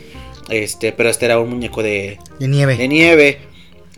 [0.50, 2.76] Este, pero este era un muñeco de, De nieve.
[2.78, 3.42] de nieve.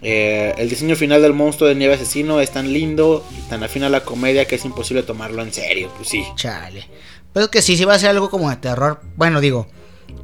[0.04, 3.84] Eh, el diseño final del monstruo de nieve asesino es tan lindo y tan afín
[3.84, 5.92] a la comedia que es imposible tomarlo en serio.
[5.96, 6.24] Pues sí.
[6.36, 6.88] Chale.
[7.34, 9.00] Pero que sí, sí va a ser algo como de terror.
[9.16, 9.68] Bueno, digo.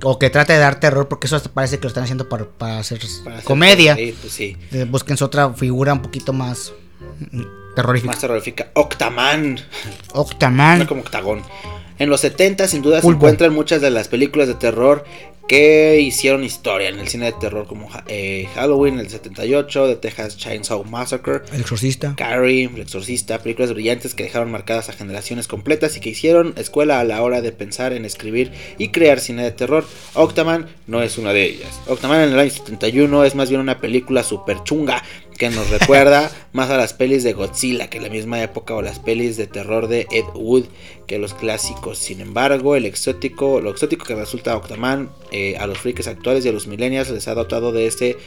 [0.04, 2.46] O que trate de dar terror, porque eso hasta parece que lo están haciendo para,
[2.46, 3.96] para hacer Para hacer comedia.
[3.96, 4.58] reír, pues sí.
[4.74, 6.74] Eh, Búsquense otra figura un poquito más
[7.32, 7.42] mm,
[7.76, 8.12] terrorífica.
[8.12, 8.68] Más terrorífica.
[8.74, 9.60] Octaman.
[10.13, 10.80] Octaman.
[10.80, 11.42] No como octagón.
[12.00, 15.06] En los 70 sin duda se encuentran muchas de las películas de terror
[15.48, 20.38] que hicieron historia en el cine de terror como eh, Halloween el 78, The Texas
[20.38, 22.16] Chainsaw Massacre, El exorcista.
[22.16, 27.00] Carrie, El Exorcista, películas brillantes que dejaron marcadas a generaciones completas y que hicieron escuela
[27.00, 29.86] a la hora de pensar en escribir y crear cine de terror.
[30.14, 31.80] Octaman no es una de ellas.
[31.88, 35.04] Octaman en el año 71 es más bien una película super chunga
[35.38, 38.82] que nos recuerda más a las pelis de Godzilla que en la misma época o
[38.82, 40.65] las pelis de terror de Ed Wood
[41.06, 41.97] que los clásicos.
[41.97, 46.50] Sin embargo, el exótico, lo exótico que resulta Octaman eh, a los freaks actuales y
[46.50, 48.17] a los millennials les ha dotado de este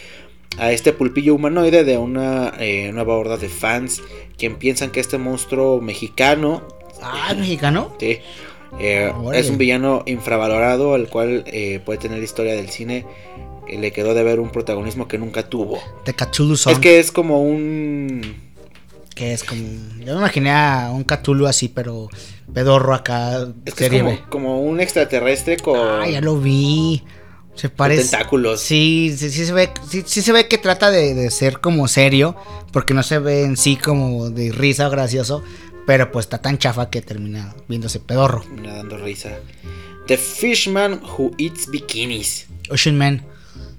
[0.59, 4.03] a este pulpillo humanoide de una eh, nueva horda de fans
[4.37, 6.67] quien piensan que este monstruo mexicano
[7.03, 7.95] Ah, ¿es mexicano.
[7.99, 8.19] sí,
[8.79, 13.05] eh, es un villano infravalorado al cual eh, puede tener historia del cine
[13.79, 15.79] le quedó de ver un protagonismo que nunca tuvo.
[16.05, 16.55] De Cthulhu.
[16.55, 18.37] Es que es como un
[19.15, 19.63] Que es como.
[19.99, 22.09] Yo me imaginé a un Cthulhu así, pero
[22.53, 23.47] pedorro acá.
[23.65, 27.03] es, que es serie como, como un extraterrestre con, Ah, ya lo vi.
[27.55, 28.03] Se parece.
[28.03, 28.61] tentáculos.
[28.61, 31.89] Sí, sí, sí se ve, sí, sí se ve que trata de, de ser como
[31.89, 32.35] serio,
[32.73, 35.43] porque no se ve en sí como de risa o gracioso,
[35.87, 38.43] pero pues está tan chafa que termina viéndose pedorro.
[38.43, 39.39] Termina dando risa.
[40.07, 42.47] The Fishman Who Eats Bikinis.
[42.71, 43.27] Ocean Man,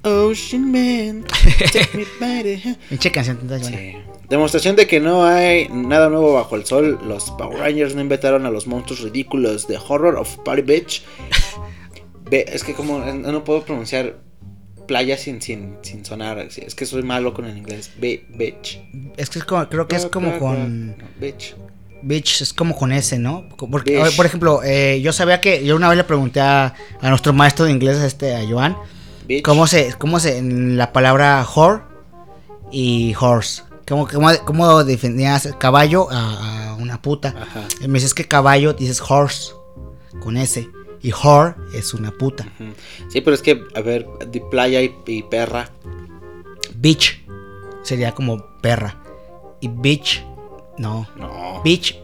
[0.03, 1.23] Ocean Man,
[1.71, 3.77] take me by the pinche canción tan buena.
[3.77, 3.95] Sí.
[4.29, 6.99] Demostración de que no hay nada nuevo bajo el sol.
[7.05, 11.03] Los Power Rangers no inventaron a los monstruos ridículos de Horror of Party Beach.
[12.31, 14.15] Es que como eh, no puedo pronunciar
[14.87, 16.37] playa sin, sin, sin sonar.
[16.39, 17.91] Es que soy malo con el inglés.
[17.99, 18.79] Be, beach.
[19.17, 21.55] Es que es como, creo que es como con beach.
[22.03, 23.47] Bitch, es como con ese, ¿no?
[23.49, 27.09] Porque, ver, por ejemplo, eh, yo sabía que yo una vez le pregunté a, a
[27.09, 28.75] nuestro maestro de inglés, este, a Joan,
[29.31, 29.43] Bitch.
[29.43, 31.83] ¿Cómo se, cómo se, en la palabra whore
[32.71, 33.63] y horse?
[33.87, 37.33] ¿Cómo, cómo, cómo definías caballo a, a una puta?
[37.39, 37.67] Ajá.
[37.81, 39.53] Y Me dices que caballo dices horse
[40.21, 40.67] con S
[41.01, 42.45] y whore es una puta.
[43.09, 45.69] Sí, pero es que, a ver, de playa y, y perra.
[46.75, 47.23] Bitch
[47.83, 49.01] sería como perra
[49.61, 50.23] y bitch
[50.77, 51.07] no.
[51.15, 51.61] No.
[51.63, 51.97] Bitch,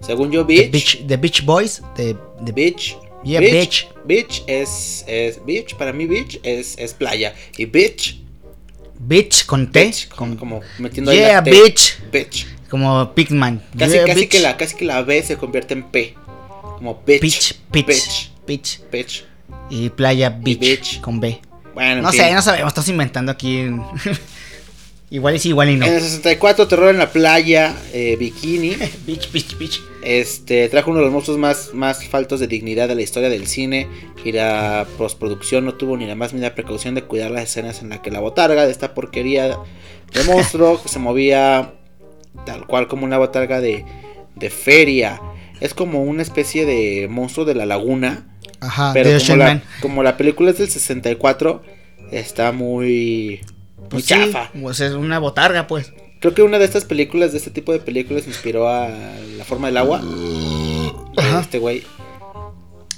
[0.00, 1.06] Según yo, the bitch.
[1.06, 2.96] the bitch boys, the, the Bitch.
[3.22, 3.88] Yeah, bitch.
[4.04, 5.44] Bitch es, es.
[5.44, 7.34] Bitch, para mí, bitch es, es playa.
[7.56, 8.20] Y bitch.
[8.98, 11.50] bitch con T, con- como, metiendo ahí yeah, la T.
[11.50, 12.46] bitch, Bitch.
[12.68, 13.62] como Pigman.
[13.78, 16.14] Casi, Yeah, casi, que la, casi que la B se convierte en P.
[16.78, 17.20] Como bitch.
[17.20, 18.30] Pitch, pitch, Bitch.
[18.46, 18.80] pitch.
[18.90, 19.24] Bitch.
[19.68, 21.00] Y playa beach, bitch.
[21.00, 21.40] con B.
[21.74, 23.66] Bueno, en No sé, no sabemos, estás inventando aquí.
[25.10, 25.86] igual y sí, igual y no.
[25.86, 28.76] En el 64, Terror en la playa, eh, Bikini.
[29.06, 29.80] Bitch, bitch, bitch.
[30.02, 33.46] Este trajo uno de los monstruos más, más faltos de dignidad de la historia del
[33.46, 33.88] cine.
[34.24, 37.90] Y la postproducción no tuvo ni la más mínima precaución de cuidar las escenas en
[37.90, 41.74] las que la botarga de esta porquería de monstruo que se movía
[42.46, 43.84] tal cual como una botarga de,
[44.36, 45.20] de feria.
[45.60, 48.26] Es como una especie de monstruo de la laguna.
[48.60, 49.62] Ajá, Pero como la, Man.
[49.80, 51.62] como la película es del 64,
[52.12, 53.40] está muy
[53.88, 54.50] Pues sí, chafa.
[54.60, 55.92] pues es una botarga, pues.
[56.20, 58.88] Creo que una de estas películas, de este tipo de películas, inspiró a
[59.36, 60.02] La forma del agua.
[61.16, 61.40] Ajá.
[61.40, 61.82] Este güey.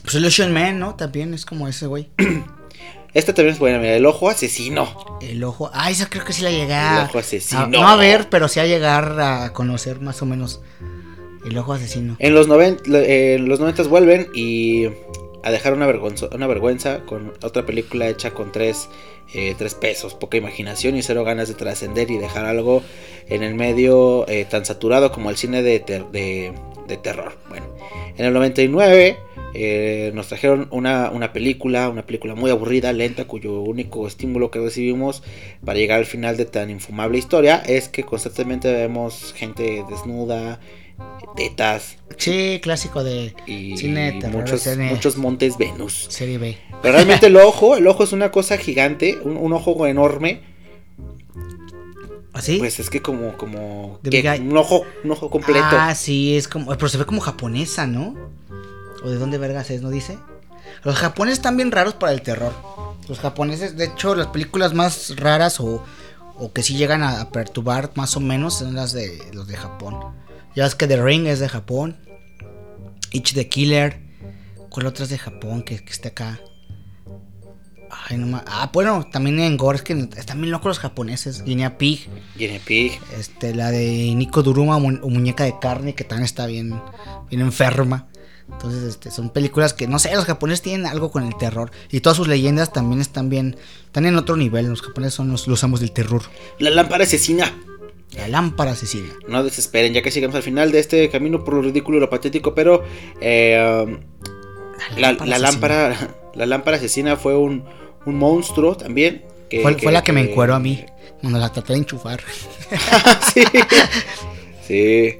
[0.03, 0.97] Pues el Ocean Man, ¿no?
[0.97, 2.09] También es como ese güey.
[3.15, 5.19] Esta también es buena, mira, El ojo asesino.
[5.21, 5.71] El ojo.
[5.75, 7.03] Ah, esa creo que sí la llegué a.
[7.03, 7.61] El ojo asesino.
[7.61, 10.61] a- no a ver, pero sí a llegar a conocer más o menos.
[11.45, 12.17] El ojo asesino.
[12.21, 14.87] En los, noven, en los 90 vuelven y
[15.43, 18.89] a dejar una, vergonzo- una vergüenza con otra película hecha con tres,
[19.35, 22.83] eh, tres pesos, poca imaginación y cero ganas de trascender y dejar algo
[23.29, 26.53] en el medio eh, tan saturado como el cine de, ter- de-
[26.89, 27.37] de terror.
[27.49, 27.67] Bueno,
[28.17, 29.17] en el 99
[29.55, 34.59] eh, nos trajeron una, una película, una película muy aburrida, lenta, cuyo único estímulo que
[34.61, 35.23] recibimos
[35.65, 40.59] para llegar al final de tan infumable historia es que constantemente vemos gente desnuda,
[41.37, 46.07] tetas, Sí, clásico de y cine de muchos, muchos montes Venus.
[46.09, 46.59] Serie B.
[46.83, 50.43] Pero realmente el ojo, el ojo es una cosa gigante, un, un ojo enorme.
[52.33, 52.59] ¿Así?
[52.59, 55.65] Pues es que como, como que un ojo, un ojo completo.
[55.73, 56.71] Ah, sí, es como.
[56.71, 58.15] Pero se ve como japonesa, ¿no?
[59.05, 60.19] ¿O de dónde vergas es, no dice?
[60.85, 62.53] Los japoneses están bien raros para el terror.
[63.09, 65.83] Los japoneses, de hecho, las películas más raras o,
[66.39, 69.57] o que sí llegan a, a perturbar más o menos son las de los de
[69.57, 70.15] Japón.
[70.55, 71.97] Ya ves que The Ring es de Japón.
[73.11, 74.01] Itch the Killer.
[74.69, 76.41] ¿Cuál otra es de Japón que, que esté acá?
[78.09, 81.43] Ay, no ma- Ah, bueno, también en Gore es que están bien locos los japoneses.
[81.45, 82.09] Guinea Pig.
[82.37, 82.99] Guinea Pig.
[83.19, 86.81] Este, la de Nico Duruma mu- o Muñeca de Carne, que también está bien,
[87.29, 88.09] bien enferma.
[88.51, 91.71] Entonces, este, son películas que, no sé, los japoneses tienen algo con el terror.
[91.91, 94.67] Y todas sus leyendas también están bien, están en otro nivel.
[94.69, 96.23] Los japoneses son los, los amos del terror.
[96.59, 97.53] La lámpara asesina.
[98.17, 99.09] La lámpara asesina.
[99.29, 102.11] No desesperen, ya que llegamos al final de este camino por lo ridículo y lo
[102.11, 102.83] patético, pero
[103.21, 103.99] eh, um,
[104.99, 105.97] la, lámpara,
[106.35, 107.65] la lámpara asesina fue un,
[108.05, 109.25] un monstruo también.
[109.49, 110.85] que- Fue, fue la que me encueró a mí,
[111.21, 112.21] cuando la traté de enchufar.
[113.35, 113.45] sí.
[114.67, 115.19] Sí.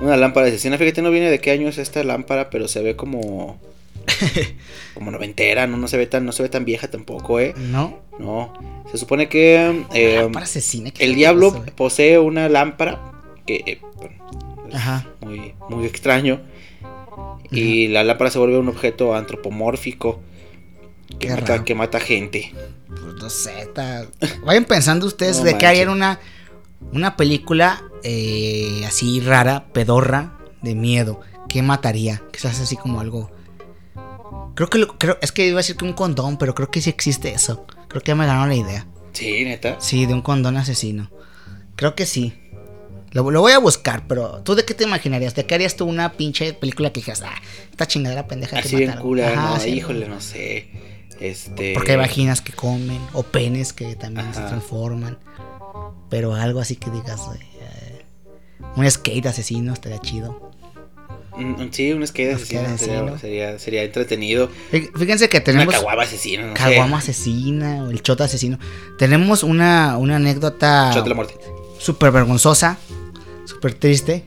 [0.00, 0.76] Una lámpara asesina.
[0.78, 3.58] Fíjate, no viene de qué año es esta lámpara, pero se ve como.
[4.94, 7.54] como noventera, no, no se ve tan, no se ve tan vieja tampoco, eh.
[7.56, 7.98] ¿No?
[8.18, 8.52] No.
[8.90, 10.90] Se supone que eh, lámpara asesina.
[10.90, 11.70] ¿qué el diablo güey?
[11.74, 13.00] posee una lámpara
[13.46, 14.14] que eh, bueno,
[14.68, 15.06] es Ajá.
[15.20, 16.40] muy, muy extraño.
[17.50, 20.20] Y la lámpara se vuelve un objeto antropomórfico
[21.18, 22.52] que, Qué mata, que mata gente.
[22.88, 24.06] Pues no sé, está-
[24.44, 26.18] Vayan pensando ustedes No de que hayan una,
[26.92, 31.20] una película eh, así rara, pedorra, de miedo.
[31.48, 32.22] ¿Qué mataría?
[32.32, 33.30] Que se hace así como algo.
[34.54, 36.80] Creo que lo- creo, es que iba a decir que un condón, pero creo que
[36.80, 37.66] sí existe eso.
[37.88, 38.86] Creo que ya me ganó la idea.
[39.12, 39.80] Sí, neta.
[39.80, 41.10] Sí, de un condón asesino.
[41.76, 42.38] Creo que sí.
[43.12, 45.34] Lo, lo voy a buscar, pero ¿tú de qué te imaginarías?
[45.34, 47.34] ¿De qué harías tú una pinche película que dijeras, ah,
[47.70, 49.08] esta chingadera pendeja que Así bien mataron"?
[49.08, 49.70] cura, Ajá, no, sí.
[49.70, 50.70] híjole, no sé.
[51.20, 51.74] Este.
[51.74, 55.18] Porque hay vaginas que comen, o penes que también se transforman.
[56.08, 58.04] Pero algo así que digas, eh,
[58.76, 60.51] un skate asesino estaría chido.
[61.70, 64.50] Sí, un skate asesino, sería, sería, sería entretenido.
[64.70, 68.58] Fí- Fíjense que Una tenemos caguama asesina, no caguama asesina o el chota asesino.
[68.98, 71.02] Tenemos una, una anécdota sé.
[71.02, 71.34] De la muerte.
[71.78, 72.78] súper vergonzosa,
[73.46, 74.24] súper triste,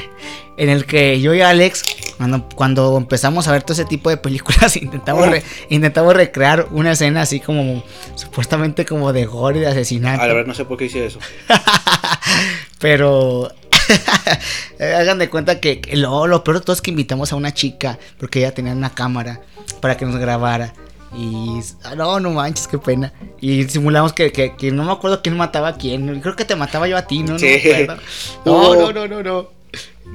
[0.56, 1.82] en el que yo y Alex,
[2.18, 6.92] cuando, cuando empezamos a ver todo ese tipo de películas, intentamos, re- intentamos recrear una
[6.92, 7.82] escena así como
[8.16, 10.20] supuestamente como de gore y de asesinato.
[10.22, 11.20] A la verdad, no sé por qué hice eso.
[12.78, 13.50] Pero
[14.80, 17.98] hagan de cuenta que, lo, lo peor de todo es que invitamos a una chica,
[18.18, 19.40] porque ella tenía una cámara
[19.80, 20.72] para que nos grabara.
[21.16, 23.12] Y ah, no, no manches, qué pena.
[23.40, 26.20] Y simulamos que, que, que no me acuerdo quién mataba a quién.
[26.20, 27.32] Creo que te mataba yo a ti, ¿no?
[27.32, 27.60] No, Sí.
[28.44, 29.59] no, no, no, no.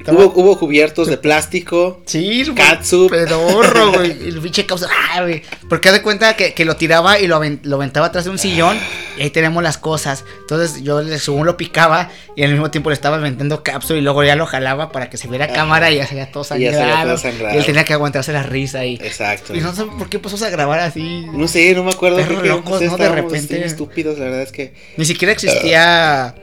[0.08, 2.02] Hubo, hubo cubiertos de plástico.
[2.04, 3.10] Sí, Catsup.
[3.10, 4.10] pedorro, güey.
[4.10, 4.88] El pinche causa.
[5.14, 5.42] Ah, güey.
[5.70, 8.78] Porque de cuenta que, que lo tiraba y lo, lo aventaba atrás de un sillón.
[9.18, 10.24] Y ahí tenemos las cosas.
[10.42, 14.02] Entonces yo le- según lo picaba y al mismo tiempo le estaba aventando cápsula y
[14.02, 16.60] luego ya lo jalaba para que se viera cámara y ya se veía todo Y
[16.60, 17.54] ya se veía todo sangrado.
[17.54, 18.96] Y él tenía que aguantarse la risa y.
[18.96, 19.54] Exacto.
[19.56, 21.24] Y no sé por qué puso a grabar así.
[21.32, 22.18] No sé, no me acuerdo.
[22.44, 22.98] Locos, ustedes ¿no?
[22.98, 23.64] De repente.
[23.64, 24.74] estúpidos, la verdad es que.
[24.98, 26.34] Ni siquiera existía.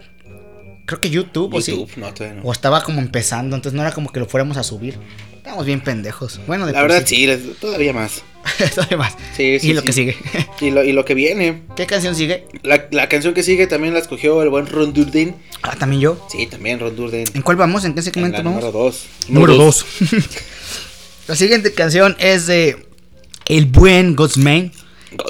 [0.86, 1.72] Creo que YouTube, o sí.
[1.72, 2.48] YouTube, no, todavía no.
[2.48, 4.98] O estaba como empezando, entonces no era como que lo fuéramos a subir.
[5.38, 6.39] Estábamos bien pendejos.
[6.48, 7.28] Bueno, de La verdad, sí,
[7.60, 8.24] todavía más.
[8.76, 9.13] Todavía más.
[9.38, 9.88] Sí, sí, y lo sí.
[9.88, 10.17] que sigue.
[10.60, 11.63] Y lo, y lo que viene.
[11.78, 12.46] ¿Qué canción sigue?
[12.63, 15.36] La, la canción que sigue también la escogió el buen Ron Durden.
[15.62, 16.28] Ah, también yo.
[16.30, 17.26] Sí, también Ron Durden.
[17.34, 17.86] ¿En cuál vamos?
[17.86, 18.62] ¿En qué En segmento la vamos?
[18.63, 19.06] número 2.
[19.30, 19.86] Número 2.
[21.28, 22.86] la siguiente canción es de
[23.48, 24.72] El buen Godsmain.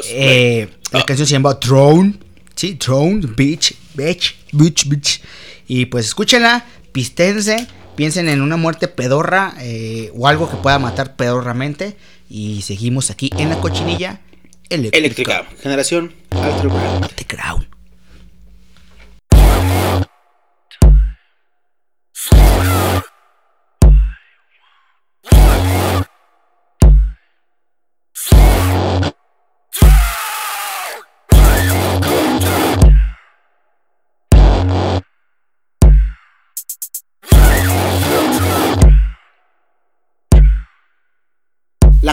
[0.09, 1.05] Eh, la Ah.
[1.05, 2.15] canción se llama Throne.
[2.55, 5.21] Sí, Throne, Beach, Beach, Beach, Beach.
[5.67, 11.15] Y pues escúchenla, pistense, piensen en una muerte pedorra eh, o algo que pueda matar
[11.15, 11.97] pedorramente.
[12.29, 14.21] Y seguimos aquí en la cochinilla
[14.69, 14.97] eléctrica.
[14.97, 15.45] Eléctrica.
[15.61, 17.72] Generación Alter Ground.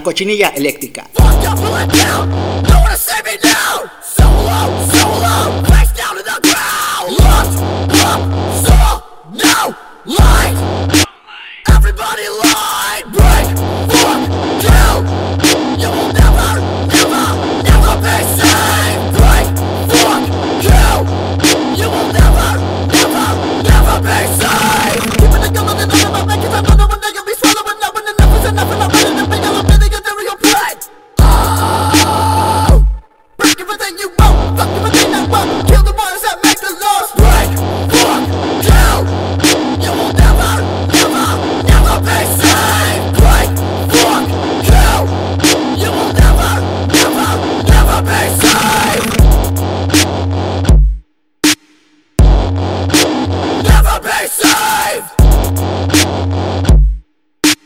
[0.01, 1.07] La cochinilla eléctrica.
[1.13, 2.31] Fucked up,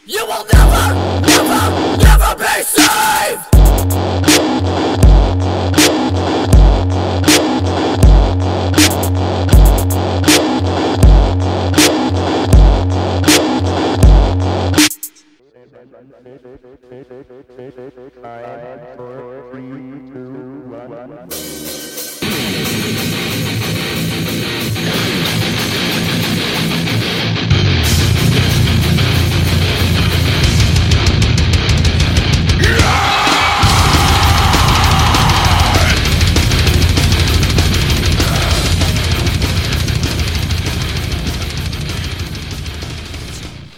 [0.06, 4.23] You will never, never, never be safe.
[17.08, 21.93] six, six, six, nine, four, three, two, one.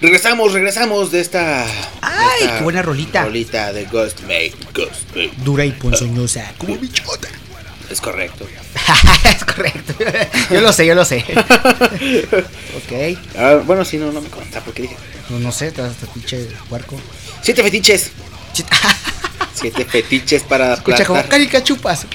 [0.06, 1.64] Regresamos, regresamos de esta.
[1.64, 3.24] de ¡Ay, esta qué buena rolita!
[3.24, 4.52] Rolita de Ghost Mate.
[4.72, 5.32] Ghost Mate.
[5.38, 7.26] Dura y ponzoñosa, como bichota.
[7.90, 8.46] Es correcto.
[9.24, 9.94] es correcto.
[10.54, 11.24] Yo lo sé, yo lo sé.
[12.76, 13.18] ok.
[13.36, 14.96] Ah, bueno, sí, no, no me conta porque dije.
[15.28, 17.00] No, no sé, te este pinche puerco.
[17.42, 18.12] Siete fetiches.
[19.54, 21.30] Siete fetiches para Escucha como aplastar.
[21.30, 22.06] Caricachupas.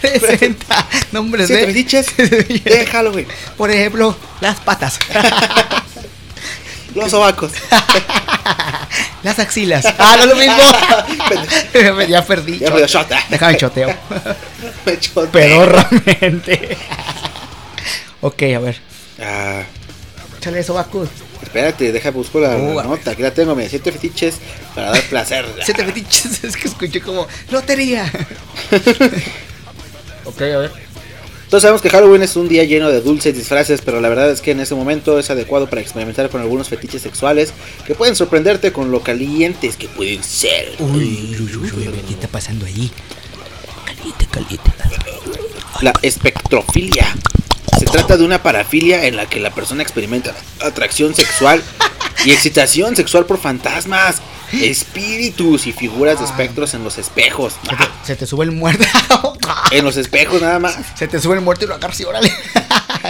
[0.00, 1.72] Presenta nombres Siete de.
[1.72, 2.16] fetiches
[2.64, 3.28] de Halloween.
[3.56, 4.98] Por ejemplo, las patas.
[6.98, 7.52] Los sobacos.
[9.22, 9.84] las axilas.
[9.98, 12.02] Ah, no es lo mismo.
[12.08, 12.58] ya perdí.
[12.58, 13.10] Ya shot.
[13.12, 13.22] ah.
[13.28, 13.88] Déjame choteo.
[14.86, 15.28] Me choteé.
[15.30, 16.76] Pedorramente.
[18.20, 18.80] ok, a ver.
[19.20, 19.62] Ah,
[20.38, 21.08] Échale eso, Bacus.
[21.42, 23.10] espérate, deja busco la, Uh, la nota.
[23.10, 23.68] Aquí la tengo, mira.
[23.68, 24.36] Siete fetiches
[24.74, 25.46] para dar placer.
[25.64, 26.44] Siete fetiches.
[26.44, 28.10] Es que escuché como lotería.
[30.24, 30.72] ok, a ver.
[31.48, 34.42] Todos sabemos que Halloween es un día lleno de dulces disfraces, pero la verdad es
[34.42, 37.54] que en ese momento es adecuado para experimentar con algunos fetiches sexuales
[37.86, 40.74] que pueden sorprenderte con lo calientes que pueden ser.
[40.78, 42.90] Uy, uy, uy, uy, ¿qué está pasando ahí?
[43.86, 44.70] Caliente, caliente.
[45.80, 47.06] La espectrofilia.
[47.78, 51.62] Se trata de una parafilia en la que la persona experimenta atracción sexual
[52.26, 54.16] y excitación sexual por fantasmas,
[54.52, 57.54] espíritus y figuras de espectros en los espejos.
[57.62, 58.84] Se te, se te sube el muerto.
[59.72, 60.76] En los espejos nada más.
[60.96, 62.32] se te sube el muerto y lo agarras y órale.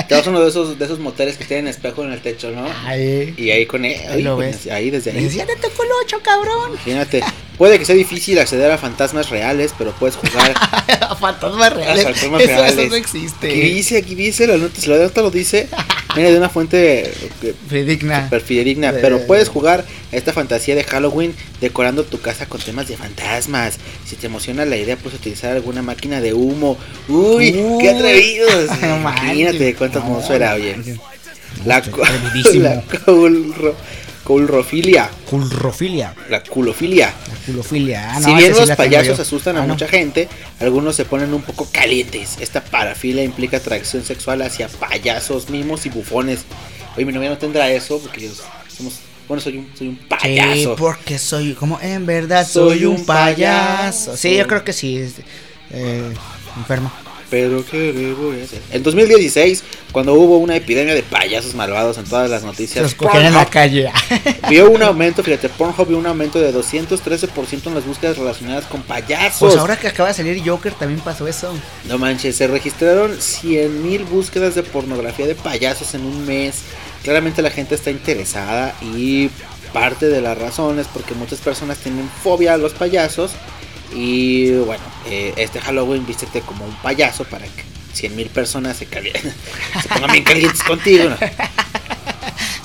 [0.09, 2.51] Te vas a uno de esos, de esos moteles que tienen espejo en el techo,
[2.51, 2.66] ¿no?
[2.84, 3.34] Ahí.
[3.36, 3.99] Y ahí con él.
[4.09, 4.66] Ahí lo con- ves.
[4.70, 5.16] Ahí, desde ahí.
[5.18, 6.72] dices, ya te tocó el 8, cabrón.
[6.72, 7.24] Imagínate.
[7.57, 10.55] Puede que sea difícil acceder a fantasmas reales, pero puedes jugar.
[11.20, 12.05] Fantasmas reales.
[12.05, 12.91] fantasmas eso, eso reales.
[12.91, 13.49] no existe.
[13.49, 15.68] Aquí dice, aquí dice, la nota, si la nota lo dice.
[16.15, 17.13] Viene de una fuente
[17.69, 18.25] Fidedigna.
[18.25, 22.97] super fidedigna, pero puedes jugar esta fantasía de Halloween decorando tu casa con temas de
[22.97, 23.77] fantasmas.
[24.07, 26.79] Si te emociona la idea, puedes utilizar alguna máquina de humo.
[27.09, 27.79] Uy, Uy.
[27.81, 28.71] qué atrevidos.
[28.83, 30.77] Imagínate cuánta atmósfera, oye.
[31.67, 31.81] La,
[32.55, 33.75] la culro-
[34.29, 36.14] culrofilia, Culrofilia.
[36.29, 37.14] la culofilia.
[37.31, 38.12] La culofilia.
[38.14, 39.72] Ah, si no, bien esa sí los payasos asustan a Ah, no.
[39.72, 40.29] mucha gente,
[40.61, 42.37] algunos se ponen un poco calientes.
[42.39, 46.41] Esta parafilia implica atracción sexual hacia payasos, mimos y bufones.
[46.95, 48.31] Oye, mi novia no tendrá eso porque yo
[48.68, 50.76] somos, bueno, soy un, soy un Sí, payaso.
[50.76, 54.11] porque soy, como en verdad soy, Soy un payaso.
[54.11, 54.16] payaso.
[54.18, 55.11] Sí, yo creo que sí.
[55.70, 56.03] eh,
[56.59, 56.93] enfermo.
[57.31, 58.62] Pero ¿qué le voy a hacer?
[58.70, 59.62] En 2016,
[59.93, 63.45] cuando hubo una epidemia de payasos malvados en todas las Se noticias, cogían en la
[63.45, 63.91] calle.
[64.49, 68.83] vio un aumento, fíjate, Pornhub vio un aumento de 213% en las búsquedas relacionadas con
[68.83, 69.41] payasos.
[69.41, 71.53] Pues ahora que acaba de salir Joker también pasó eso.
[71.87, 76.62] No manches, se registraron 100.000 búsquedas de pornografía de payasos en un mes.
[77.03, 79.31] Claramente la gente está interesada y
[79.72, 83.33] parte de la razón es porque muchas personas tienen fobia a los payasos.
[83.95, 87.62] Y bueno, eh, este Halloween vístete como un payaso para que
[87.95, 88.86] 100.000 personas se,
[89.82, 91.11] se pongan bien calientes contigo.
[91.11, 91.16] ¿no?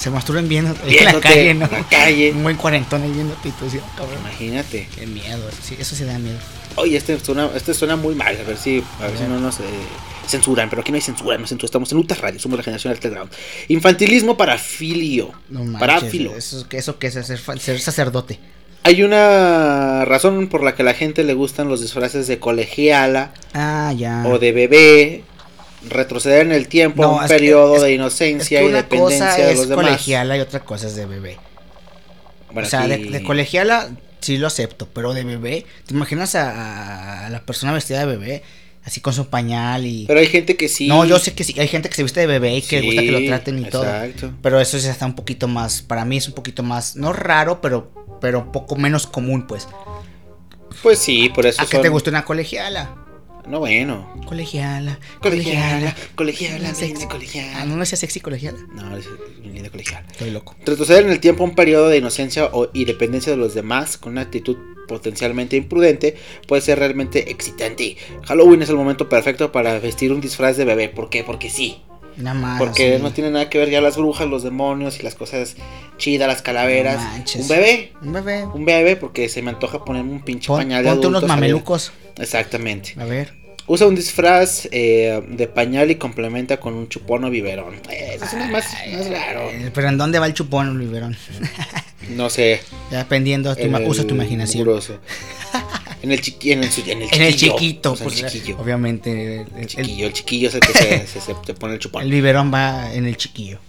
[0.03, 1.65] Se masturban viendo en la Viéndote calle, ¿no?
[1.65, 2.32] en la calle.
[2.34, 3.13] Un buen cuarentón ahí
[3.71, 4.19] sí, cabrón.
[4.19, 4.89] Imagínate.
[4.93, 5.49] Qué miedo.
[5.61, 6.38] Sí, eso sí da miedo.
[6.76, 8.36] Oye, este suena, este suena muy mal.
[8.38, 9.63] A ver si, a ver si no nos eh,
[10.28, 10.69] censuran.
[10.69, 11.67] Pero aquí no hay censura, no censura.
[11.67, 13.32] Estamos en Uta Radio, somos la generación Alterground.
[13.69, 15.32] Infantilismo parafilio.
[15.47, 15.80] No manches.
[15.80, 16.36] Paráfilo.
[16.36, 18.39] Eso, eso que es ser, ser sacerdote.
[18.84, 23.34] Hay una razón por la que a la gente le gustan los disfraces de colegiala
[23.54, 24.24] Ah, ya.
[24.28, 25.24] o de bebé.
[25.90, 28.72] Retroceder en el tiempo a un es que- periodo es- de Es inocencia que y
[28.72, 29.86] dependencia cosa de es los demás.
[29.86, 31.38] colegiala y otra cosa es de bebé.
[32.52, 33.90] Bueno, o sea, de, aquí- de colegiala
[34.22, 38.44] sí lo acepto, pero de bebé, ¿te imaginas a, a la persona vestida de bebé?
[38.86, 40.06] Así con su pañal y...
[40.08, 40.88] Pero hay gente que sí.
[40.88, 42.86] No, yo sé que sí, hay gente que se viste de bebé y que le
[42.88, 43.84] gusta que lo traten y todo.
[43.86, 44.34] exacto.
[44.42, 47.62] Pero eso sí está un poquito más, para mí es un poquito más, no raro,
[47.62, 47.92] pero,
[48.24, 49.67] pero un poco menos común, pues.
[50.82, 52.95] Pues sí, por eso ¿A qué son- te gusta una colegiala?
[53.45, 54.09] No, bueno.
[54.26, 54.97] Colegiala.
[55.21, 57.05] Colegiala, colegiala, Sexy.
[57.07, 57.59] colegiala.
[57.61, 58.57] Ah, ¿no decía sexy colegiala?
[58.74, 59.05] No, es
[59.43, 60.07] linda colegiala.
[60.09, 60.55] Estoy loco.
[60.65, 63.97] Retroceder en el tiempo a un periodo de inocencia o y dependencia de los demás
[63.97, 64.55] con una actitud
[64.88, 66.15] potencialmente imprudente
[66.47, 67.97] puede ser realmente excitante.
[68.24, 70.88] Halloween es el momento perfecto para vestir un disfraz de bebé.
[70.88, 71.26] ¿Por qué?
[71.26, 71.82] Porque sí.
[72.18, 72.59] Más.
[72.59, 73.03] Porque sí.
[73.03, 75.55] no tiene nada que ver ya las brujas, los demonios y las cosas
[75.97, 76.97] chidas, las calaveras.
[77.03, 77.41] No manches.
[77.43, 77.93] un bebé.
[78.01, 78.45] Un bebé.
[78.45, 81.34] Un bebé porque se me antoja ponerme un pinche Pon- pañal de ponte unos adulto,
[81.34, 81.91] salir- mamelucos.
[82.18, 82.93] Exactamente.
[82.99, 83.34] A ver.
[83.66, 87.76] Usa un disfraz eh, de pañal y complementa con un chupón o biberón.
[87.89, 89.49] Eh, eso es más, más raro.
[89.74, 91.16] Pero ¿en dónde va el chupón, Oliverón?
[92.09, 92.59] No sé.
[92.91, 94.68] Dependiendo, tu el usa tu imaginación.
[96.03, 97.05] En el chiqui, en el, en el chiquillo.
[97.16, 98.59] En el chiquito, Usa pues, el chiquillo.
[98.59, 99.36] obviamente.
[99.36, 101.80] El, El el- chiquillo, el chiquillo es el que se, se- se- te pone el
[101.80, 102.03] chupón.
[102.03, 103.59] el biberón va en el chiquillo.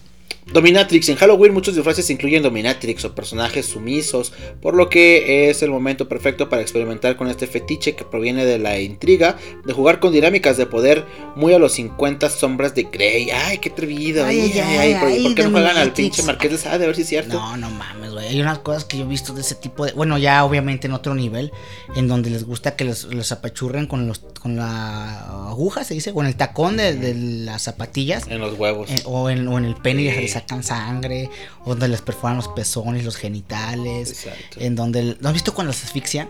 [0.52, 1.08] Dominatrix.
[1.08, 6.08] En Halloween muchos disfraces incluyen dominatrix o personajes sumisos, por lo que es el momento
[6.08, 10.56] perfecto para experimentar con este fetiche que proviene de la intriga de jugar con dinámicas
[10.56, 13.30] de poder muy a los 50 sombras de Grey.
[13.30, 14.24] Ay, qué atrevido.
[14.26, 16.84] Ay, Ay, ay, ay, ay, ¿por, qué no juegan al pinche Marqués de Sade?
[16.84, 17.34] A ver si es cierto.
[17.34, 18.28] No, no mames, güey.
[18.28, 19.92] Hay unas cosas que yo he visto de ese tipo de.
[19.92, 21.52] Bueno, ya obviamente en otro nivel.
[21.96, 26.12] En donde les gusta que los, los apachurren con los con la aguja, se dice.
[26.12, 28.26] Con el tacón de, de las zapatillas.
[28.28, 28.90] En los huevos.
[28.90, 30.33] eh, o, en, o en el pene y Sí.
[30.34, 31.30] Sacan sangre.
[31.64, 34.10] O donde les perforan los pezones, los genitales.
[34.10, 34.60] Exacto.
[34.60, 35.16] En donde.
[35.20, 36.28] ¿No has visto cuando las asfixian?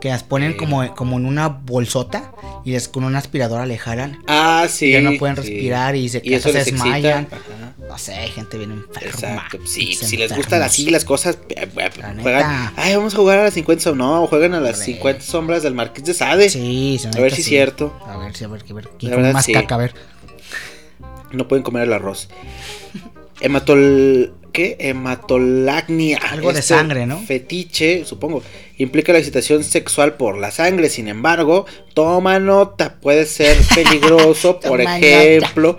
[0.00, 0.56] Que las ponen Sí.
[0.58, 2.32] como, como en una bolsota.
[2.64, 4.18] Y les con una aspiradora le jalan.
[4.26, 4.92] Ah, sí.
[4.92, 5.42] ya no pueden sí.
[5.42, 7.28] respirar y se, Y eso se desmayan.
[7.30, 7.74] Ajá.
[7.88, 9.08] No sé, hay gente bien enferma.
[9.10, 13.16] Exacto, sí, si les gustan así las cosas, eh, eh, La juegan, ay, vamos a
[13.16, 14.78] jugar a las 50 sombras, no, juegan a las.
[14.78, 16.48] 50 sombras del Marqués de Sade.
[16.50, 17.50] Sí, A ver si es sí.
[17.50, 17.98] cierto.
[18.06, 18.88] A ver, sí, a ver, a ver.
[18.96, 19.52] ¿Quién La come verdad, más sí.
[19.54, 19.74] caca?
[19.74, 19.94] A ver.
[21.32, 22.28] No pueden comer el arroz.
[23.40, 24.34] Hematol...
[24.52, 24.76] ¿Qué?
[24.80, 26.18] Hematolagnia.
[26.18, 27.20] Algo de sangre, ¿no?
[27.20, 28.42] Fetiche, supongo.
[28.78, 30.88] Implica la excitación sexual por la sangre.
[30.88, 32.96] Sin embargo, toma nota.
[33.00, 34.58] Puede ser peligroso.
[34.66, 35.78] por nota.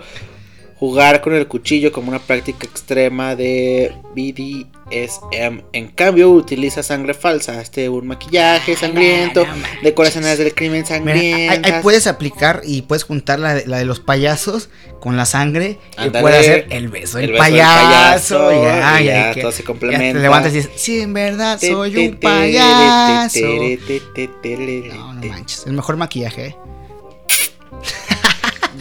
[0.82, 5.60] Jugar con el cuchillo como una práctica extrema de BDSM.
[5.72, 7.62] En cambio, utiliza sangre falsa.
[7.62, 9.46] Este, un maquillaje sangriento.
[9.80, 10.98] no escenas del crimen Mira, ahí,
[11.30, 11.72] sangrientas.
[11.72, 14.70] ahí puedes aplicar y puedes juntar la de, la de los payasos
[15.00, 18.50] con la sangre y puedes hacer el beso del El beso del payaso.
[18.64, 20.18] ya, y ya, ya que- todo se complementa.
[20.18, 23.38] te levantas y dices, sí, en verdad soy un payaso.
[23.40, 25.64] No, no manches.
[25.64, 26.56] El mejor maquillaje, ¿eh?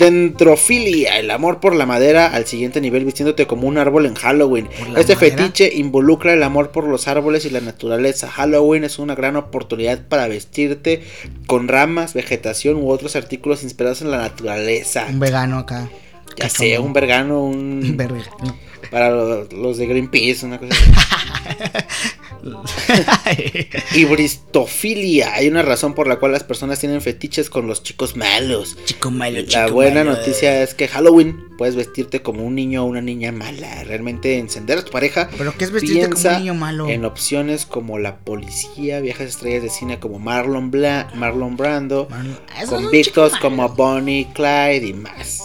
[0.01, 4.65] Dentrofilia, el amor por la madera al siguiente nivel vistiéndote como un árbol en Halloween.
[4.67, 5.37] ¿Por la Este madera?
[5.37, 8.27] fetiche involucra el amor por los árboles y la naturaleza.
[8.29, 11.03] Halloween es una gran oportunidad para vestirte
[11.45, 15.05] con ramas, vegetación u otros artículos inspirados en la naturaleza.
[15.07, 15.87] Un vegano acá.
[16.37, 17.97] Ya sea un vergano, Un.
[18.91, 20.91] para lo- los de Greenpeace, una cosa así.
[23.95, 25.33] Hibristofilia.
[25.35, 28.77] Hay una razón por la cual las personas tienen fetiches con los chicos malos.
[28.85, 30.17] chico malo, chico La buena malo.
[30.17, 33.83] noticia es que Halloween puedes vestirte como un niño o una niña mala.
[33.83, 35.29] Realmente encender a tu pareja.
[35.37, 36.89] Pero ¿qué es vestirte como un niño malo?
[36.89, 42.67] en opciones como la policía, viejas estrellas de cine como Marlon, Bla Marlon Brando, Marlon-
[42.67, 43.69] convictos como.
[43.69, 45.41] Bonnie, Clyde y más.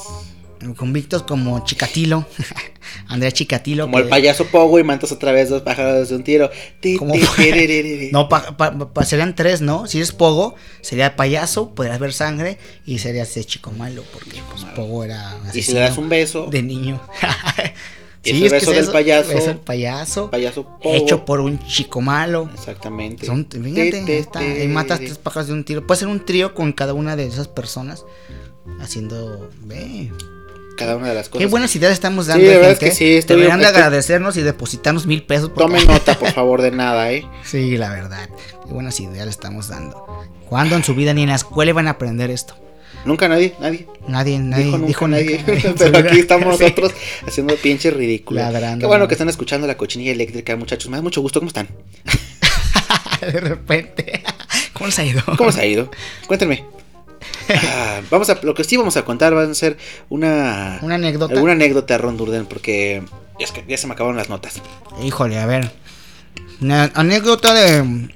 [0.77, 2.27] Convictos como Chicatilo.
[3.09, 3.85] Andrea Chicatilo.
[3.85, 6.51] Como que- el payaso Pogo y mantas otra vez dos pájaros de un tiro.
[6.81, 8.11] Tiririrí.
[8.13, 9.87] No, pa- pa- pa- serían tres, ¿no?
[9.87, 14.65] Si eres Pogo, sería payaso, podrías ver sangre y serías ese chico malo, porque pues,
[14.75, 17.01] Pogo era Y si le das un beso, de niño.
[18.29, 20.97] Ese beso del eso, payaso- beso del payaso, payaso Pogo.
[20.97, 22.51] hecho por un chico malo.
[22.53, 23.25] Exactamente.
[23.25, 25.87] Son, fíjate, está, ahí matas tres pájaros de un tiro.
[25.87, 28.05] Puede ser un trío con cada una de esas personas
[28.81, 29.49] haciendo.
[29.63, 30.11] Ve,
[30.77, 31.45] Cada una de las cosas.
[31.47, 32.45] qué buenas ideas estamos Sí, dando.
[32.47, 32.87] la verdad gente.
[32.87, 35.49] es que sí, estoy- Deberían de agradecernos y depositarnos mil pesos.
[35.51, 37.27] porque- Tomen nota, por favor, de nada, ¿eh?
[37.45, 38.29] Sí, la verdad.
[38.67, 40.07] Qué buenas ideas le estamos dando.
[40.49, 42.57] ¿Cuándo en su vida ni en la escuela iban a aprender esto?
[43.05, 43.87] Nunca nadie, nadie.
[44.09, 45.41] Nadie, nadie dijo nunca dijo nadie.
[45.79, 46.63] Pero aquí estamos Sí.
[46.65, 46.93] nosotros
[47.27, 48.41] haciendo pinche ridículo.
[48.41, 49.09] Ladrando, Qué bueno ¿no?
[49.09, 50.91] que están escuchando la cochinilla eléctrica, muchachos.
[50.91, 51.39] Me da mucho gusto.
[51.41, 51.69] ¿Cómo están?
[53.21, 54.23] de repente.
[54.73, 55.23] ¿Cómo se ha ido?
[55.39, 55.91] ¿Cómo se ha ido?
[56.27, 56.65] Cuéntenme.
[57.49, 59.77] Ah, vamos a, lo que sí vamos a contar va a ser
[60.09, 61.35] una, Una anécdota.
[61.35, 63.03] alguna anécdota Ron Durden porque
[63.39, 64.61] es que ya se me acabaron las notas.
[65.03, 65.71] Híjole, a ver.
[66.61, 68.09] Una anécdota de,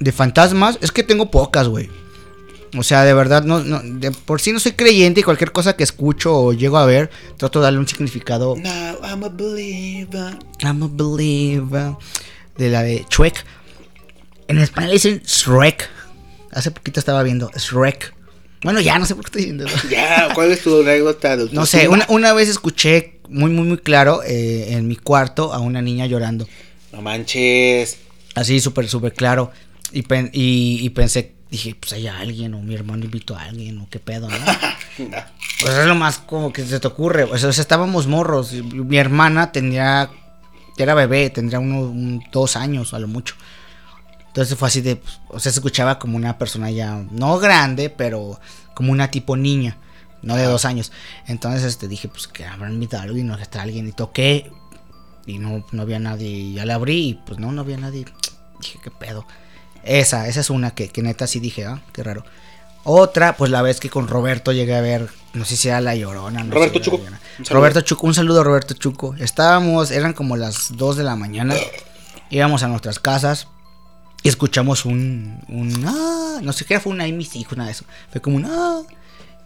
[0.00, 0.78] de fantasmas.
[0.80, 1.88] Es que tengo pocas, güey.
[2.76, 5.74] O sea, de verdad, no, no, de por sí no soy creyente y cualquier cosa
[5.74, 8.56] que escucho o llego a ver, trato de darle un significado.
[8.56, 10.38] Now I'm a believer.
[10.62, 11.94] I'm a believer.
[12.58, 13.44] De la de Shrek.
[14.48, 15.88] En español dicen Shrek.
[16.52, 18.14] Hace poquito estaba viendo Shrek.
[18.62, 19.88] Bueno, ya no sé por qué estoy diciendo eso.
[19.90, 21.36] Ya, ¿cuál es tu anécdota?
[21.52, 25.58] No sé, una, una vez escuché muy, muy, muy claro eh, en mi cuarto a
[25.60, 26.48] una niña llorando.
[26.92, 27.98] No manches.
[28.34, 29.50] Así, súper, súper claro.
[29.92, 33.78] Y, pen- y, y pensé, dije, pues hay alguien, o mi hermano invitó a alguien,
[33.78, 34.36] o qué pedo, ¿no?
[35.60, 37.24] Pues es lo más como que se te ocurre.
[37.24, 38.52] O sea, estábamos morros.
[38.52, 40.08] Mi hermana tendría,
[40.76, 43.34] era bebé, tendría unos un- dos años a lo mucho.
[44.38, 47.90] Entonces fue así de, pues, o sea, se escuchaba como una persona ya, no grande,
[47.90, 48.38] pero
[48.72, 49.78] como una tipo niña,
[50.22, 50.92] no de dos años.
[51.26, 53.88] Entonces este, dije, pues que habrán invitado a alguien, no está alguien.
[53.88, 54.52] Y toqué
[55.26, 56.28] y no, no había nadie.
[56.28, 58.04] Y ya la abrí y pues no, no había nadie.
[58.60, 59.26] Dije, qué pedo.
[59.82, 62.24] Esa, esa es una que, que neta sí dije, ah, qué raro.
[62.84, 65.96] Otra, pues la vez que con Roberto llegué a ver, no sé si era La
[65.96, 66.44] Llorona.
[66.44, 67.00] No Roberto Chuco.
[67.50, 69.16] Roberto Chuco, un saludo a Roberto Chuco.
[69.18, 71.56] Estábamos, eran como las 2 de la mañana.
[72.30, 73.48] Íbamos a nuestras casas
[74.22, 77.84] y escuchamos un, un ah, no sé qué fue una y mis nada de eso.
[78.10, 78.82] Fue como un ah,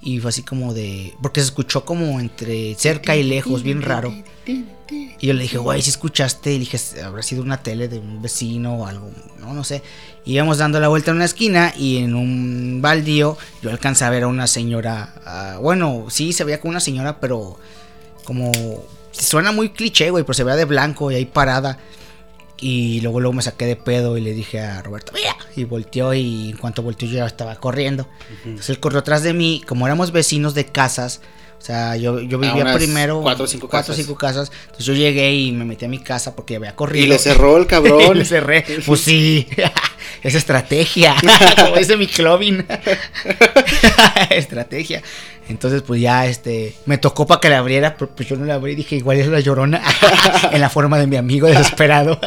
[0.01, 4.12] y fue así como de, porque se escuchó como entre cerca y lejos, bien raro.
[4.49, 8.20] Y yo le dije, güey, si escuchaste, y dije, habrá sido una tele de un
[8.20, 9.83] vecino o algo, no, no sé.
[10.25, 14.11] Y íbamos dando la vuelta en una esquina y en un baldío yo alcancé a
[14.11, 17.59] ver a una señora, ah, bueno, sí, se veía como una señora, pero
[18.25, 18.51] como,
[19.12, 21.79] suena muy cliché, güey, pero se veía de blanco y ahí parada.
[22.64, 25.36] Y luego, luego me saqué de pedo y le dije a Roberto, mira.
[25.56, 28.06] Y volteó y en cuanto volteó yo ya estaba corriendo.
[28.44, 29.62] Entonces él corrió atrás de mí.
[29.66, 31.20] Como éramos vecinos de casas,
[31.58, 33.96] o sea, yo, yo vivía primero cuatro o cinco cuatro o casas.
[33.96, 34.52] cinco casas.
[34.66, 37.04] Entonces yo llegué y me metí a mi casa porque había corrido.
[37.04, 38.16] Y le cerró el Y cabrón.
[38.18, 38.64] le cerré.
[38.86, 39.48] Pues sí,
[40.22, 41.16] es estrategia.
[41.64, 42.64] Como dice mi Clovin.
[44.30, 45.02] estrategia.
[45.48, 46.74] Entonces, pues ya este.
[46.86, 48.74] Me tocó para que la abriera, pero pues yo no la abrí.
[48.76, 49.82] Dije, igual es la llorona.
[50.52, 52.18] en la forma de mi amigo desesperado.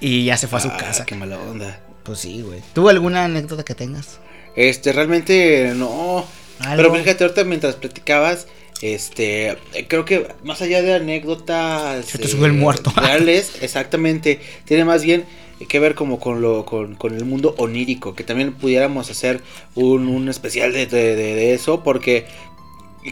[0.00, 1.04] Y ya se fue a su Ah, casa.
[1.06, 1.80] Qué mala onda.
[2.02, 2.60] Pues sí, güey.
[2.72, 4.20] ¿Tú alguna anécdota que tengas?
[4.54, 6.24] Este, realmente no.
[6.60, 6.76] Algo.
[6.90, 8.46] Pero fíjate, ahorita mientras platicabas,
[8.80, 12.06] este, eh, creo que más allá de anécdotas.
[12.06, 12.92] Se te sube el muerto.
[12.96, 14.40] Reales, exactamente.
[14.64, 15.24] Tiene más bien
[15.68, 19.40] que ver como con lo con, con el mundo onírico, que también pudiéramos hacer
[19.74, 22.26] un, un especial de, de- de- de eso, porque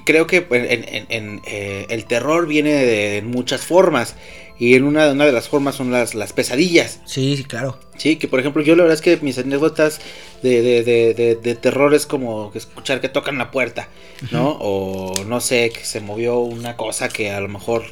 [0.04, 4.14] creo que en, en- en, eh, el terror viene de, muchas formas.
[4.58, 7.00] Y en una, una de las formas son las, las pesadillas.
[7.04, 7.78] Sí, sí, claro.
[7.96, 10.00] Sí, que por ejemplo, yo la verdad es que mis anécdotas
[10.42, 13.88] de, de, de, de, de terror es como escuchar que tocan la puerta,
[14.30, 14.56] ¿no?
[14.60, 17.84] O no sé, que se movió una cosa que a lo mejor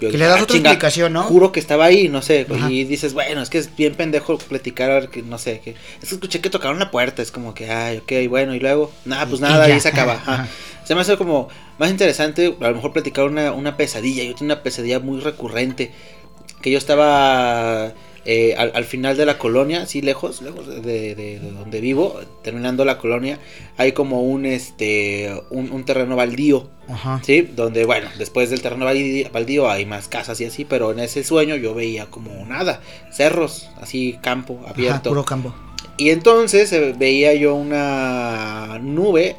[0.00, 1.22] yo Que dije, le das "Ah, otra chinga, explicación, ¿no?
[1.24, 2.46] Juro que estaba ahí, no sé.
[2.70, 5.60] Y dices, bueno, es que es bien pendejo platicar, a ver, que no sé.
[5.60, 8.60] Que, es que escuché que tocaron la puerta, es como que, ay, ok, bueno, y
[8.60, 10.12] luego, nada, pues Y- nada, y ahí se acaba.
[10.22, 10.32] ajá.
[10.34, 10.48] Ajá.
[10.84, 14.22] Se me hace como más interesante, a lo mejor platicar una, una pesadilla.
[14.24, 15.90] Yo tengo una pesadilla muy recurrente.
[16.62, 17.92] Que yo estaba
[18.24, 22.18] eh, al, al final de la colonia, así lejos, lejos de, de- de donde vivo,
[22.42, 23.38] terminando la colonia,
[23.76, 26.68] hay como un este un, un terreno baldío.
[26.88, 27.20] Ajá.
[27.24, 31.22] Sí, donde bueno, después del terreno baldío, hay más casas y así, pero en ese
[31.24, 32.80] sueño yo veía como nada,
[33.12, 35.10] cerros, así campo Ajá, abierto.
[35.10, 35.54] puro campo.
[35.96, 39.36] Y entonces eh, veía yo una nube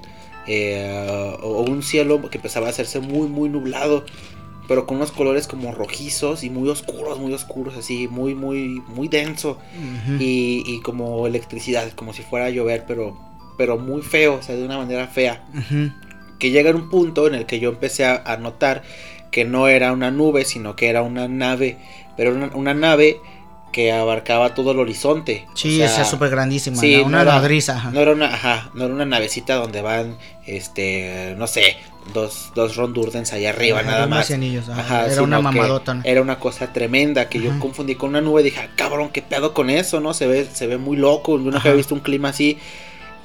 [0.48, 4.04] eh, o un cielo que empezaba a hacerse muy, muy nublado,
[4.70, 9.07] pero con unos colores como rojizos y muy oscuros, muy oscuros, así, muy, muy, muy
[9.07, 9.57] denso.
[10.20, 13.17] Y, y como electricidad, como si fuera a llover, pero,
[13.57, 15.43] pero muy feo, o sea, de una manera fea.
[16.38, 18.84] Que llega en un punto en el que yo empecé a, a notar
[19.32, 21.78] que no era una nube, sino que era una nave,
[22.15, 23.20] pero una, una nave
[23.72, 25.47] que abarcaba todo el horizonte.
[25.53, 26.78] Sí, o sea, esa es súper grandísima.
[26.80, 27.01] sí, ¿no?
[27.01, 27.39] no Una era-.
[27.91, 31.78] No era una, ajá, no era una navecita donde van, este, no sé,
[32.13, 34.20] dos, dos rondurdens allá arriba, Ajá, nada más.
[34.20, 34.82] marcianillos, ajá.
[34.82, 35.93] Ajá, Era una mamadota.
[35.93, 36.01] ¿no?
[36.03, 38.41] Era una cosa tremenda que yo confundí con una nube.
[38.43, 40.13] Dije, "Ah, cabrón, qué pedo con eso, ¿no?
[40.13, 41.38] Se ve, se ve muy loco.
[41.38, 42.57] Yo nunca había visto un clima así.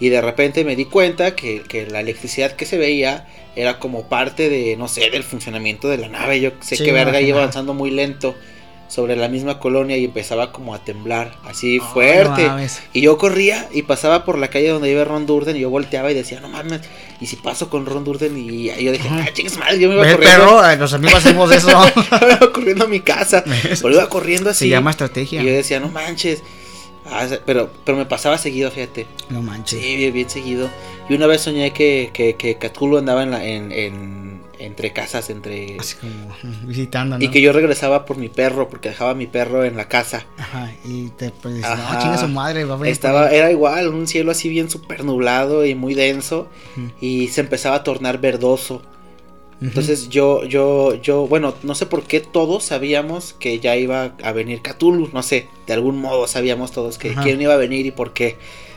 [0.01, 3.27] Y de repente me di cuenta que, que la electricidad que se veía
[3.57, 6.41] era como parte de, no sé, del funcionamiento de la nave.
[6.41, 8.35] Yo sé Sí, que verga iba avanzando muy lento
[8.95, 12.47] sobre la misma colonia y empezaba como a temblar, así fuerte.
[12.47, 12.57] no.
[12.93, 16.13] Y yo corría y pasaba por la calle donde iba Ron Durden y yo volteaba
[16.13, 16.83] y decía, no mames,
[17.21, 20.05] y si paso con Ron Durden y, yo dije, ah, chingues madre, yo me iba
[20.13, 20.39] corriendo.
[20.39, 21.67] perro, ay, los amigos hacemos eso.
[22.21, 23.43] me iba corriendo a mi casa,
[23.83, 24.67] pero iba corriendo así.
[24.67, 25.43] Se llama estrategia.
[25.43, 26.45] Y yo decía, no manches.
[27.05, 29.09] Ah, pero, pero me pasaba seguido, fíjate.
[29.29, 29.81] No manches.
[29.81, 30.71] Sí, bien, bien seguido.
[31.09, 35.31] Y una vez soñé que, que, que Cthulhu andaba en la, en, en- entre casas,
[35.31, 35.79] entre...
[35.79, 36.13] Así como
[36.67, 37.25] visitando, ¿no?
[37.25, 40.27] Y que yo regresaba por mi perro, porque dejaba a mi perro en la casa.
[40.39, 43.39] Ajá, y te pues no, chinga su madre, va a venir Estaba, por ahí".
[43.39, 46.49] era igual, un cielo así bien súper nublado y muy denso.
[47.01, 48.83] Y se empezaba a tornar verdoso.
[49.61, 54.33] Entonces yo, yo, yo, bueno, no sé por qué todos sabíamos que ya iba a
[54.33, 57.23] venir Cthulhu, no sé, de algún modo sabíamos todos que Ajá.
[57.23, 58.37] quién iba a venir y por qué.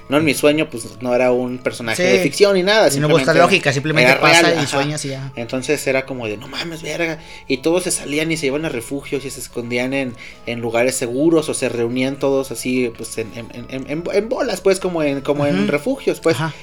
[0.09, 2.17] No en mi sueño, pues no era un personaje Sí.
[2.17, 2.89] de ficción ni nada.
[2.93, 4.67] Y no lógica, simplemente pasa real, y ajá.
[4.67, 5.33] sueñas y ya.
[5.35, 7.19] Entonces era como de, no mames, verga.
[7.47, 10.95] Y todos se salían y se iban a refugios y se escondían en, en lugares
[10.95, 15.03] seguros o se reunían todos así, pues en, en, en- en- en bolas, pues como
[15.03, 16.35] en, como en refugios, pues.
[16.37, 16.53] Ajá.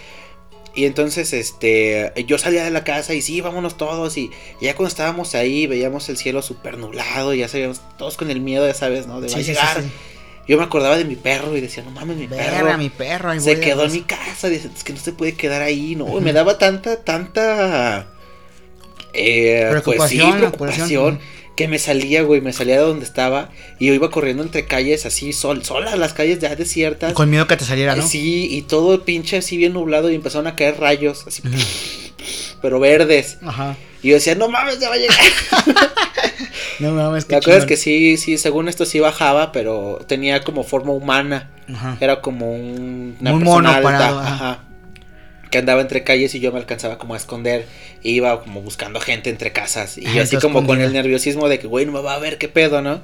[0.76, 4.16] Y entonces, este, yo salía de la casa y sí, vámonos todos.
[4.16, 4.30] Y
[4.60, 8.40] ya cuando estábamos ahí, veíamos el cielo súper nublado y ya sabíamos, todos con el
[8.40, 9.20] miedo, ya sabes, ¿no?
[9.20, 9.82] De va Sí, sí, llegar.
[9.82, 9.88] sí.
[10.46, 12.78] Yo me acordaba de mi perro y decía, no mames, mi Verga, perro.
[12.78, 13.30] mi perro.
[13.30, 14.48] ahí se quedó en mi casa.
[14.48, 16.18] Dice, es que no se puede quedar ahí, ¿no?
[16.18, 18.08] Y me daba tanta, tanta.
[19.14, 21.20] Eh, pues sí, Preocupación, preocupación.
[21.56, 23.50] Que me salía, güey, me salía de donde estaba.
[23.78, 27.12] Y yo iba corriendo entre calles así, sol, solas, las calles ya desiertas.
[27.12, 28.06] Con miedo que te saliera, ¿no?
[28.06, 31.42] Sí, y todo pinche así bien nublado y empezaron a caer rayos, así.
[32.62, 33.38] Pero verdes.
[33.42, 33.76] Ajá.
[34.02, 35.18] Y yo decía, no mames, ya va a llegar.
[36.80, 40.42] No mames, qué La cosa es que sí, sí, según esto sí bajaba, pero tenía
[40.42, 41.50] como forma humana.
[41.72, 41.96] Ajá.
[42.00, 44.34] Era como un, una Muy persona mono alta, parado, ajá.
[44.34, 44.64] ajá,
[45.50, 47.66] que andaba entre calles y yo me alcanzaba como a esconder.
[48.02, 49.96] E iba como buscando gente entre casas.
[49.98, 52.38] Y yo así como con el nerviosismo de que, güey, no me va a ver
[52.38, 53.00] qué pedo, ¿no?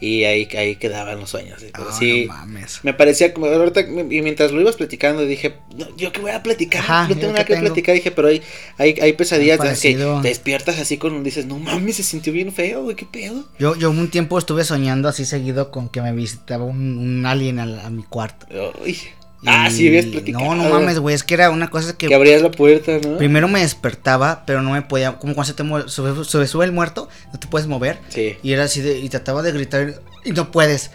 [0.00, 1.62] Y ahí, ahí quedaban los sueños.
[1.74, 2.80] Ah, sí, no mames.
[2.82, 6.42] me parecía como ahorita y mientras lo ibas platicando dije no, yo qué voy a
[6.42, 7.66] platicar Ajá, no tengo nada que tengo.
[7.66, 8.42] platicar dije pero hay
[8.78, 12.52] hay, hay pesadillas de que te despiertas así con dices no mames se sintió bien
[12.52, 16.12] feo güey qué pedo Yo, yo un tiempo estuve soñando así seguido con que me
[16.12, 18.46] visitaba un, un alien a, a mi cuarto.
[18.82, 18.98] Uy.
[19.46, 22.14] Ah sí habías platicado No, no mames, güey, es que era una cosa que que
[22.14, 25.62] abrías la puerta no primero me despertaba, pero no me podía, como cuando se te
[25.62, 27.98] mueve, sube, sube, sube el muerto, no te puedes mover.
[28.08, 30.90] sí Y era así de, y trataba de gritar y no puedes.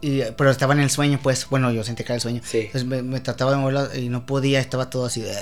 [0.00, 2.40] Y, pero estaba en el sueño, pues, bueno, yo sentí que era el sueño.
[2.44, 2.58] Sí.
[2.58, 5.34] Entonces me, me trataba de mover y no podía, estaba todo así de...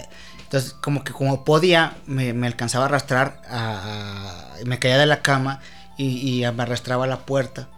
[0.44, 5.04] Entonces, como que como podía, me, me alcanzaba a arrastrar, a, a- me caía de
[5.06, 5.60] la cama
[5.98, 7.68] y, y me arrastraba a la puerta.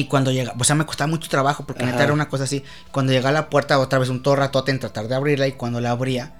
[0.00, 2.04] Y cuando llega, o sea, me costaba mucho trabajo porque neta Ajá.
[2.04, 2.64] era una cosa así.
[2.90, 5.52] Cuando llegaba a la puerta, otra vez un todo ratote en tratar de abrirla y
[5.52, 6.32] cuando la abría,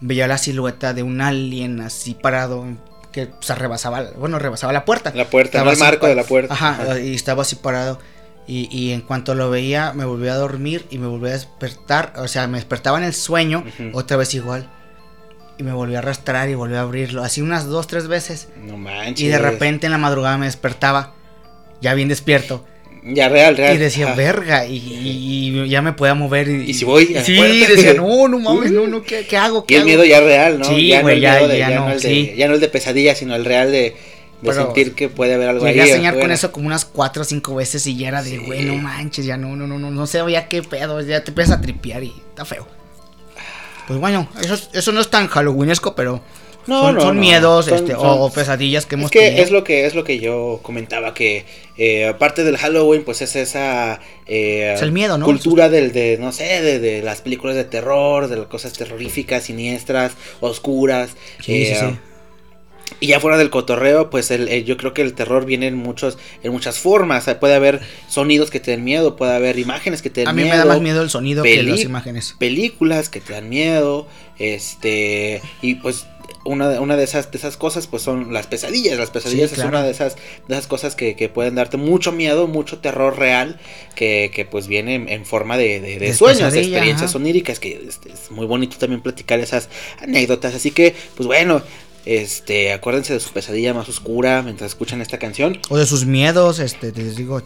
[0.00, 2.64] veía la silueta de un alien así parado
[3.12, 5.12] que se rebasaba, bueno, rebasaba la puerta.
[5.14, 7.98] la puerta no el marco de la puerta Ajá, y estaba así parado.
[8.46, 12.12] Y, y en cuanto lo veía, me volvía a dormir y me volvía a despertar.
[12.16, 13.90] O sea, me despertaba en el sueño, Ujú.
[13.98, 14.70] otra vez igual.
[15.58, 17.24] Y me volví a arrastrar y volví a abrirlo.
[17.24, 18.48] Así unas dos, tres veces.
[18.56, 21.14] no manches Y de repente en la madrugada me despertaba,
[21.82, 22.64] ya bien despierto.
[23.14, 26.48] Ya real real Y decía, verga, y, y- y ya me podía mover.
[26.48, 29.64] Y, ¿Y si voy Sí, decía, no, no mames, no, no, ¿qué, qué hago?
[29.64, 29.86] y ¿Qué el hago?
[29.88, 32.00] miedo ya real no Sí, ya no güey, el ya- miedo de- ya no, el
[32.00, 33.96] de, ya no el de pesadilla sino el real de
[34.42, 35.90] De sentir que puede haber algo Llegué ahí.
[35.90, 36.34] a soñar con afuera.
[36.34, 38.36] eso como unas cuatro o cinco veces y ya era de, Sí.
[38.38, 41.30] güey, no manches, ya no, no, no, no, no sé ya qué pedo, ya te
[41.32, 42.66] empiezas a tripear y está feo.
[43.88, 46.20] Pues bueno, eso, es- eso no es tan halloweenesco, pero
[46.68, 47.20] No, son, no, son no.
[47.20, 49.44] miedos Son- este, son- o, pesadillas que hemos Es que tenido.
[49.44, 51.44] es lo que es lo que yo comentaba que
[51.76, 55.24] eh, aparte del Halloween pues es esa eh, Es el miedo, ¿no?
[55.24, 59.44] cultura del de no sé de, de las películas de terror de las cosas terroríficas
[59.44, 61.10] siniestras oscuras
[61.40, 61.96] Sí, sí, eh, sí.
[63.00, 65.76] y ya fuera del cotorreo pues el, el- yo creo que el terror viene en
[65.76, 69.58] muchos en muchas formas O sea, puede haber sonidos que te den miedo puede haber
[69.58, 71.80] imágenes que te den A mí miedo me da más miedo el sonido que las
[71.82, 72.34] imágenes.
[72.38, 74.06] películas que te dan miedo,
[74.38, 76.06] este, y pues
[76.48, 79.54] una, de- una de esas de esas cosas pues son las pesadillas, las pesadillas Sí,
[79.54, 79.70] es claro.
[79.70, 80.16] una de esas
[80.48, 83.60] de esas cosas que, que pueden darte mucho miedo, mucho terror real,
[83.94, 87.18] que, que pues viene en, en forma de, de- de De sueños, de experiencias ajá.
[87.18, 89.68] oníricas, que es muy bonito también platicar esas
[90.00, 91.62] anécdotas, así que pues bueno,
[92.06, 95.58] este, acuérdense de su pesadilla más oscura mientras escuchan esta canción.
[95.68, 97.42] O de sus miedos, este, les digo,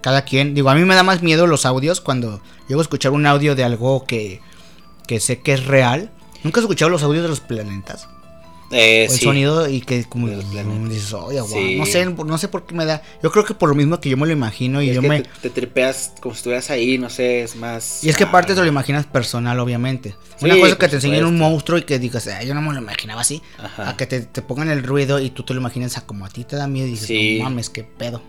[0.00, 0.54] cada quien.
[0.54, 3.54] Digo, a mí me da más miedo los audios cuando llego a escuchar un audio
[3.54, 4.40] de algo que,
[5.06, 6.10] que sé que es real.
[6.42, 8.08] ¿Nunca has escuchado los audios de los planetas?
[8.72, 9.24] Eh, el sí.
[9.24, 11.12] sonido y que como dices.
[11.48, 11.76] Sí.
[11.76, 13.02] no sé, no sé por qué me da.
[13.22, 15.08] Yo creo que por lo mismo que yo me lo imagino y Es yo que
[15.08, 18.04] me te, te tripeas como si estuvieras ahí, no sé, es más...
[18.04, 20.14] y es que aparte ah, te lo imaginas personal, obviamente.
[20.38, 22.72] Sí, Una cosa que te enseñen un monstruo y que digas, "Ah, yo no me
[22.72, 23.42] lo imaginaba así.
[23.58, 23.90] Ajá.
[23.90, 26.28] A que te, te pongan el ruido y tú te lo imaginas a como a
[26.28, 28.22] ti te da miedo y dices, no mames, qué pedo.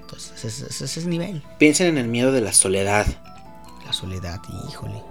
[0.00, 1.42] Entonces, ese, ese- ese es nivel.
[1.58, 3.06] Piensen en el miedo de la soledad.
[3.84, 5.02] La soledad, híjole.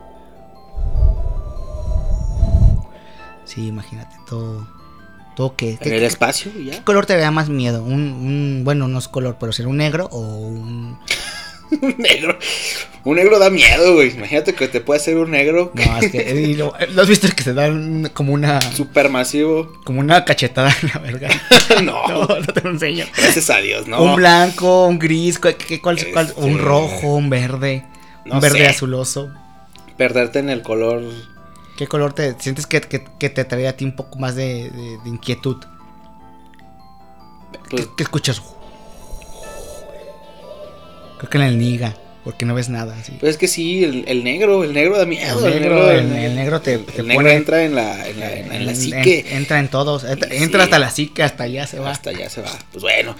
[3.45, 4.67] Sí, imagínate, todo.
[5.35, 5.71] ¿Todo qué?
[5.71, 6.83] En ¿Qué, el espacio, y qué ya.
[6.85, 7.83] color te da más miedo?
[7.83, 10.97] Un, un- bueno, no es color, pero será un negro o un.
[11.81, 12.37] Un negro.
[13.03, 14.11] Un negro da miedo, güey.
[14.15, 16.53] Imagínate que te puede hacer un negro No, es que.
[16.57, 18.61] lo, ¿lo has visto que se dan como una.
[18.61, 19.73] super masivo.
[19.83, 21.29] Como una cachetada en la verga?
[21.83, 23.05] No, No, no te lo enseño.
[23.17, 24.01] gracias a Dios, ¿no?
[24.01, 27.85] Un blanco, un gris, ¿cuál, cuál- cuál- Este- un rojo, un verde.
[28.23, 28.67] No un verde sé.
[28.67, 29.31] azuloso.
[29.97, 31.03] Perderte en el color.
[31.77, 34.69] ¿Qué color te sientes que, que- que te trae a ti un poco más de,
[34.71, 35.57] de- de inquietud?
[37.69, 38.41] Pues, ¿Qué, qué escuchas?
[41.17, 42.95] Creo que en el niga, porque no ves nada.
[43.19, 45.45] pues es que sí, el, el negro, el negro da miedo.
[45.47, 48.33] El negro, el- el negro te- te el negro pone- entra en la, en la,
[48.33, 49.25] en la- en la En- psique.
[49.29, 50.03] en- entra en todos.
[50.03, 50.35] Entra, Sí.
[50.43, 51.91] entra hasta la psique, hasta allá se va.
[51.91, 52.51] Hasta ya se va.
[52.71, 53.15] Pues bueno.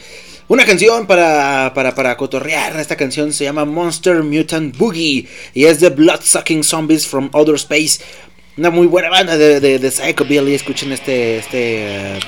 [0.48, 2.80] Una canción para, para, para cotorrear.
[2.80, 5.28] Esta canción se llama Monster Mutant Boogie.
[5.56, 8.00] Y es de Bloodsucking Zombies from Outer Space.
[8.58, 10.56] Una muy buena banda de, de, de Psychobilly.
[10.56, 11.38] Escuchen este.
[11.38, 12.20] este eh,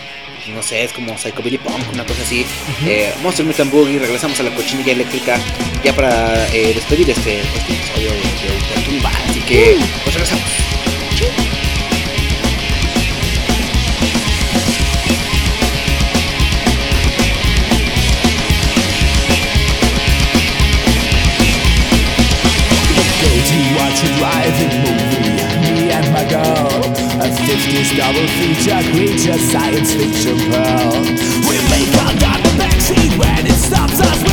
[0.53, 2.45] no sé, es como Psychobilly Punk, una cosa así.
[2.85, 3.99] Eh, Monster Mutant Boogie.
[3.99, 5.37] Regresamos a la cochinilla eléctrica.
[5.83, 9.11] Ya para eh, despedir este, este episodio de, de, de Tumba.
[9.29, 11.66] Así que, pues regresamos.
[27.57, 31.01] 50s double feature, creature science fiction pearl.
[31.49, 34.26] We make our the backseat when it stops us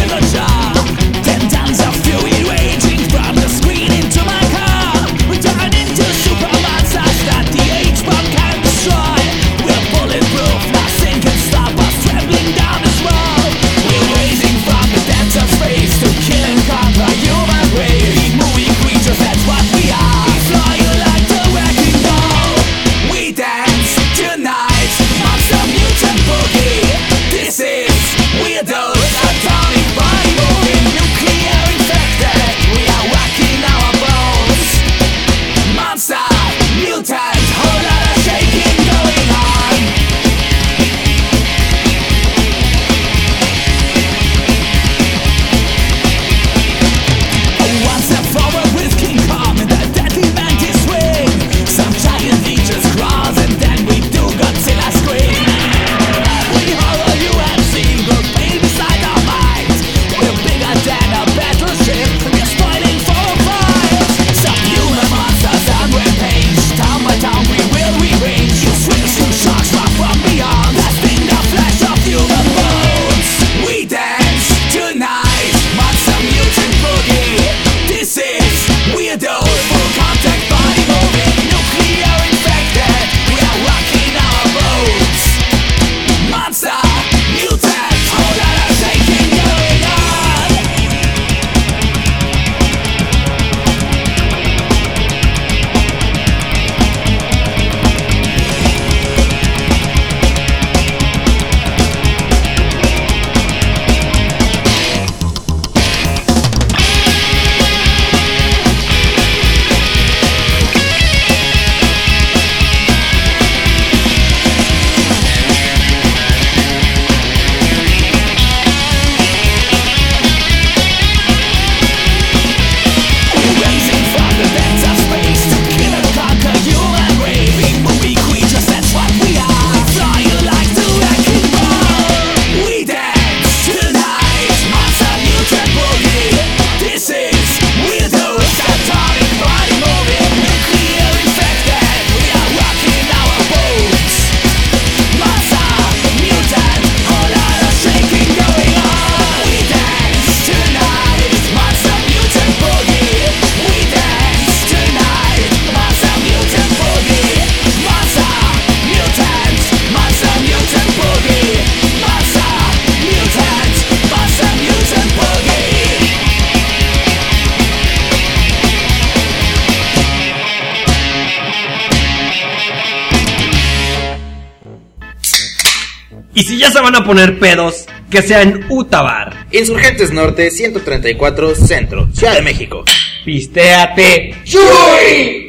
[176.84, 179.46] van a poner pedos, que sea en Utabar.
[179.50, 182.84] Insurgentes Norte 134 Centro, Ciudad de México.
[183.24, 184.34] Pistéate.
[184.52, 185.43] Well,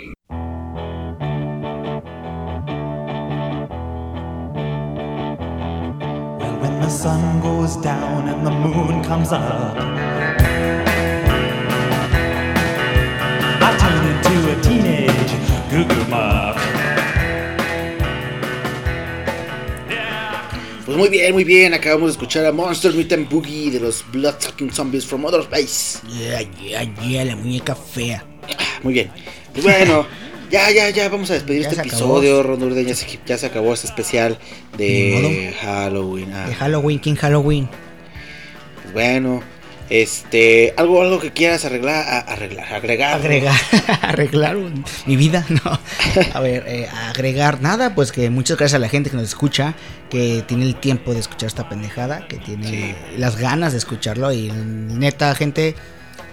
[21.70, 21.74] bien.
[21.74, 26.00] Acabamos de escuchar a Monster Meat and Boogie de los Bloodsucking Zombies from Outer Space.
[26.08, 28.24] Yeah, yeah, yeah, la muñeca fea.
[28.84, 29.12] Muy bien.
[29.52, 30.06] Pues bueno,
[30.52, 31.10] ya, ya, ya.
[31.10, 32.44] Vamos a despedir Ya este episodio.
[32.44, 34.38] Rondur ya se, ya se acabó este especial
[34.78, 36.32] de Halloween.
[36.34, 37.68] Ah, De Halloween, King Halloween.
[38.84, 39.42] pues bueno,
[39.90, 40.74] este.
[40.78, 43.16] Algo, algo que quieras arreglar, a- arreglar, agregar.
[43.16, 43.56] Agregar,
[44.02, 45.80] arreglar un- mi vida, no.
[46.34, 49.76] A ver, eh, agregar nada, pues que muchas gracias a la gente que nos escucha,
[50.10, 52.96] que tiene el tiempo de escuchar esta pendejada, que tiene Sí.
[53.18, 55.76] las ganas de escucharlo y neta, gente,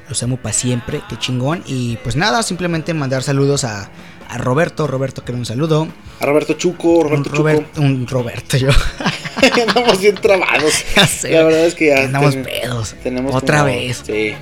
[0.08, 1.62] los amo para siempre, qué chingón.
[1.66, 3.90] Y pues nada, simplemente mandar saludos a,
[4.28, 5.88] a Roberto, Roberto que un saludo.
[6.20, 7.80] A Roberto Chuco, Un, Roberto Robert- Chuco.
[7.86, 8.68] un Roberto, yo.
[9.66, 10.72] Andamos bien trabados.
[10.96, 11.30] Ya sé.
[11.32, 12.94] La verdad es que ya Andamos ten- pedos.
[13.02, 14.02] Tenemos Otra como- vez.
[14.06, 14.34] Sí.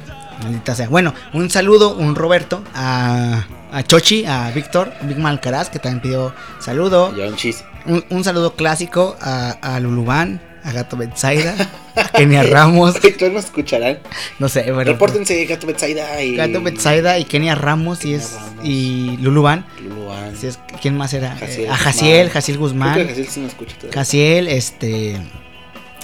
[0.42, 0.88] Maldita sea.
[0.88, 6.34] Bueno, un saludo, un Roberto, a, a Chochi, a Víctor, Big Malcaraz, que también pidió
[6.61, 7.11] saludo.
[7.11, 7.62] Un chis.
[7.86, 11.54] Un, un saludo clásico a, a Lulubán, a Gato Betsaida,
[11.96, 12.94] a Kenia Ramos.
[13.02, 13.98] Ahorita nos escucharán.
[14.38, 14.84] No sé, pero.
[14.84, 16.36] Repórtense, Gato Betsaida y.
[16.36, 18.64] Gato Betsaida y Kenia Ramos y, es, Ramos.
[18.64, 19.18] y.
[20.38, 21.34] Si es, ¿Quién más era?
[21.36, 21.76] Jaciel Eh, a.
[21.76, 23.06] Jaciel, Jaciel Creo que Guzmán.
[23.08, 23.92] Jaciel sí nos escucha todavía.
[23.94, 25.16] Jaciel, este.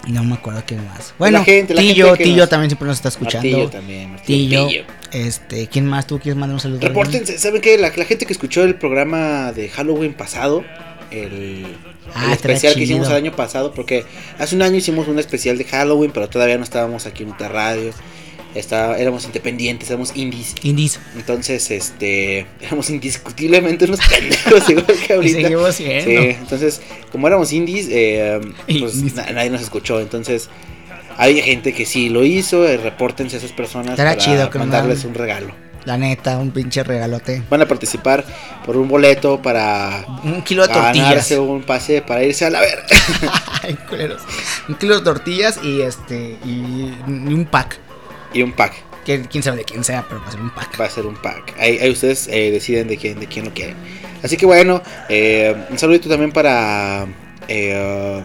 [0.08, 1.14] No me acuerdo quién más.
[1.18, 3.48] Bueno, La gente, la Tillo, gente Tillo nos- también siempre nos está escuchando.
[3.48, 4.10] Martillo también.
[4.12, 4.66] Martillo.
[4.68, 4.84] Tillo.
[5.12, 6.06] Este, ¿quién más?
[6.06, 6.80] ¿Tú quieres mandar un saludo?
[6.86, 7.76] Repórtense, ¿saben qué?
[7.76, 10.62] La, la gente que escuchó el programa de Halloween pasado,
[11.24, 11.66] el,
[12.14, 14.04] Ah, el especial que hicimos el año pasado, porque
[14.38, 17.48] hace un año hicimos un especial de Halloween, pero todavía no estábamos aquí en Uta
[17.48, 17.90] Radio.
[18.54, 20.54] Estaba, éramos independientes, éramos indies.
[20.62, 20.98] Indies.
[21.14, 25.40] Entonces, este, éramos indiscutiblemente unos pendejos, igual que Y ahorita.
[25.42, 26.04] seguimos siendo.
[26.10, 26.80] Sí, entonces,
[27.12, 29.14] como éramos indies, eh, pues Indies.
[29.14, 30.00] na- nadie nos escuchó.
[30.00, 30.48] Entonces,
[31.18, 32.66] hay gente que sí lo hizo.
[32.66, 35.52] eh, repórtense a esas personas Estará para chido mandarles un regalo.
[35.86, 37.42] La neta, un pinche regalote.
[37.48, 38.24] Van a participar
[38.66, 41.08] por un boleto para Un kilo de tortillas.
[41.08, 42.82] ganarse un pase para irse a la ver.
[43.62, 44.20] Ay, culeros.
[44.68, 46.36] Un kilo de tortillas y este.
[46.44, 47.78] Y, y un pack.
[48.34, 48.74] y un pack.
[49.04, 50.80] Que quién sabe de quién sea, pero va a ser un pack.
[50.80, 51.54] Va a ser un pack.
[51.58, 53.76] Ahí, ahí ustedes eh, deciden de quién, de quién lo quieren.
[54.24, 57.06] Así que bueno, eh, un saludito también para.
[57.46, 58.24] eh,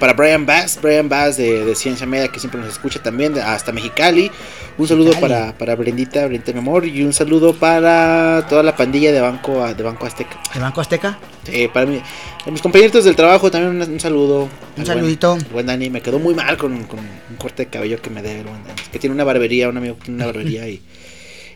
[0.00, 3.42] para Brian Bass, Brian Bass de, de Ciencia Media que siempre nos escucha también, de-
[3.42, 4.30] hasta Mexicali.
[4.78, 5.32] Un saludo Mexicali.
[5.34, 6.84] para, para Brendita, Brendita mi amor.
[6.86, 10.38] Y un saludo para toda la pandilla de Banco, de Banco Azteca.
[10.54, 11.18] ¿El Banco Azteca?
[11.46, 12.00] Eh, para mí,
[12.50, 14.42] mis compañeritos del trabajo también un, un saludo.
[14.44, 15.32] Un buen- saludito.
[15.32, 18.20] al Buen, Dani, me quedó muy mal con, con un corte de cabello que me
[18.22, 18.80] debe el buen Dani.
[18.82, 20.82] Es que tiene una barbería, un amigo tiene una barbería y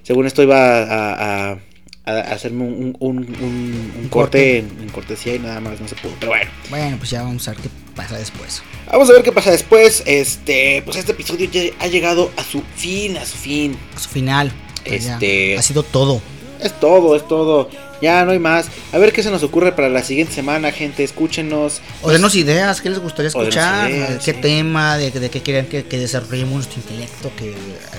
[0.02, 1.58] según esto iba a, a- a-
[2.06, 5.94] a hacerme un, un- un- un- un corte en cortesía y nada más no se
[5.96, 6.12] pudo.
[6.18, 7.68] Pero bueno, Bueno, pues ya vamos a ver qué
[8.02, 8.62] pasa después.
[8.90, 10.02] vamos a ver qué pasa después.
[10.06, 13.76] Este, pues este episodio ya ha llegado a su fin, a su fin.
[13.96, 14.52] A su final.
[14.84, 16.20] pues Este- Ha sido todo.
[16.60, 17.70] Es todo, es todo.
[18.02, 18.66] Ya no hay más.
[18.92, 21.04] A ver qué se nos ocurre para la siguiente semana, gente.
[21.04, 21.80] Escúchenos.
[22.02, 23.90] O denos ideas, ¿qué les gustaría escuchar?
[23.90, 24.40] ideas, ¿Qué sí.
[24.40, 24.96] tema?
[24.96, 27.30] ¿De, de qué quieren que, que desarrollemos nuestro intelecto?
[27.36, 27.54] Que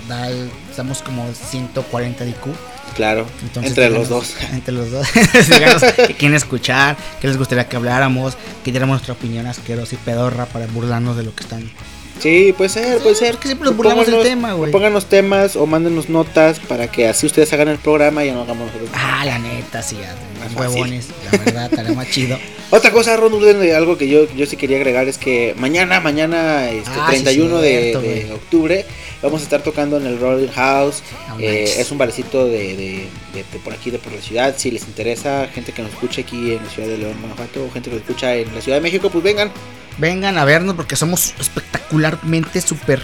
[0.08, 2.38] da, el- estamos como 140 de IQ.
[2.96, 4.36] Claro, Entonces, entre díganos- los dos.
[4.52, 5.08] Entre los dos.
[5.50, 8.36] Díganos qué quieren escuchar, qué les gustaría que habláramos,
[8.66, 11.72] que diéramos nuestra opinión asquerosa y pedorra para burlarnos de lo que están.
[12.22, 13.38] Sí, puede ser, puede ser.
[13.38, 14.70] que siempre nos burlamos del tema, güey.
[14.72, 18.42] Propónganos temas o mándenos notas para que así ustedes hagan el programa y ya no
[18.44, 18.90] hagamos nosotros.
[18.94, 20.16] Ah, la neta, sí, ya,
[20.60, 21.08] huevones.
[21.32, 22.38] La verdad, estaría más chido.
[22.74, 26.00] Otra cosa, Ron Urden, de algo que yo, yo sí quería agregar es que mañana,
[26.00, 28.32] mañana, este, Ah, sí, 31 de, cierto, de güey.
[28.32, 28.86] octubre,
[29.22, 31.04] vamos a estar tocando en el Rolling House.
[31.38, 34.56] Eh, es un barecito de, de- por aquí, de por la ciudad.
[34.58, 37.72] Si les interesa, gente que nos escuche aquí en la ciudad de León, Guanajuato, o
[37.72, 39.52] gente que nos escucha en la Ciudad de México, pues vengan.
[39.98, 43.02] Vengan a vernos porque somos espectacularmente súper.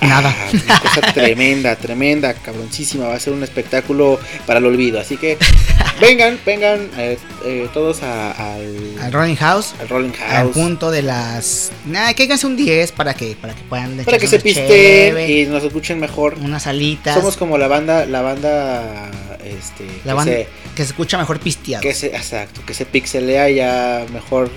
[0.00, 0.34] Nada.
[0.38, 3.08] Ah, una cosa tremenda, tremenda, cabroncísima.
[3.08, 5.00] Va a ser un espectáculo para el olvido.
[5.00, 5.38] Así que
[6.00, 9.74] vengan, vengan eh, eh, todos a- al, Al Rolling House.
[9.80, 10.52] al Rolling Al House.
[10.54, 11.72] punto de las.
[11.86, 13.96] Nada, que háganse un 10 para que, para que puedan.
[14.04, 16.36] Para que se cheve, y nos escuchen mejor.
[16.40, 17.14] Unas alitas.
[17.14, 19.10] Somos como la banda, la banda,
[19.44, 21.80] este, la que banda se- que se escucha mejor pisteado.
[21.82, 24.50] que se, exacto, que se pixelea ya mejor.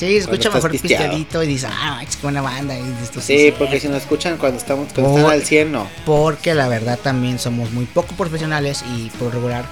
[0.00, 2.74] Sí, escucha mejor pisteadito y dices, ah, es buena banda.
[2.78, 5.18] Y esto Sí, porque si nos escuchan cuando estamos, cuando Oh.
[5.18, 5.86] están al 100, no.
[6.06, 9.64] Porque la verdad también somos muy poco profesionales y por regular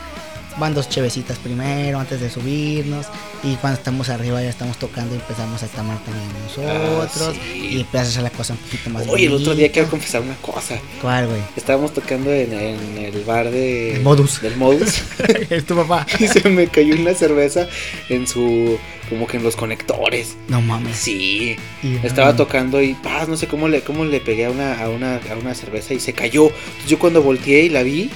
[0.58, 3.06] van dos chevecitas primero antes de subirnos.
[3.42, 7.34] Y cuando estamos arriba ya estamos tocando y empezamos a tomar también nosotros.
[7.36, 7.58] Ah, sí.
[7.72, 10.22] Y empieza a hacer la cosa un poquito más Oye, el otro día quiero confesar
[10.22, 10.78] una cosa.
[11.00, 11.40] ¿Cuál, güey?
[11.56, 13.94] Estábamos tocando en, en el bar de...
[13.96, 14.40] El Modus.
[14.42, 15.02] Del Modus.
[15.50, 16.06] es tu papá.
[16.18, 17.68] y se me cayó una cerveza
[18.08, 18.78] en su...
[19.08, 20.36] Como que en los conectores.
[20.48, 20.96] No mames.
[20.96, 21.56] Sí.
[21.82, 24.90] Y- Estaba tocando y paz, no sé cómo le, cómo le pegué a una, a,
[24.90, 26.48] una, a una cerveza y se cayó.
[26.48, 28.10] Entonces yo cuando volteé y la vi,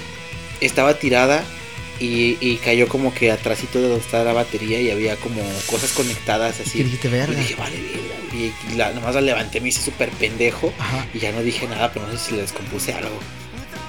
[0.61, 1.43] estaba tirada
[2.05, 5.91] y, y cayó como que atrásito de donde estaba la batería y había como cosas
[5.91, 6.83] conectadas ¿Qué así.
[6.83, 7.77] dijiste, Y dije, vale.
[8.33, 10.73] Y la, nomás la levanté, me hice súper pendejo.
[10.79, 11.05] Ajá.
[11.13, 13.17] Y ya no dije nada, pero no sé si le descompuse algo.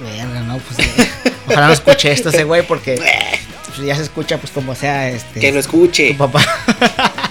[0.01, 0.79] Verga, no, pues.
[0.89, 1.09] eh,
[1.47, 2.95] Ojalá no escuche esto ese güey porque
[3.67, 5.41] pues, ya se escucha, pues como sea, este.
[5.41, 6.13] Que lo escuche.
[6.13, 6.45] tu papá.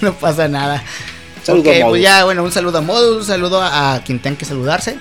[0.00, 0.82] No pasa nada.
[1.42, 1.90] Saludo Ok, a Modus.
[1.90, 4.96] pues ya, bueno, un saludo a Modus, un saludo a, a quien tenga que saludarse.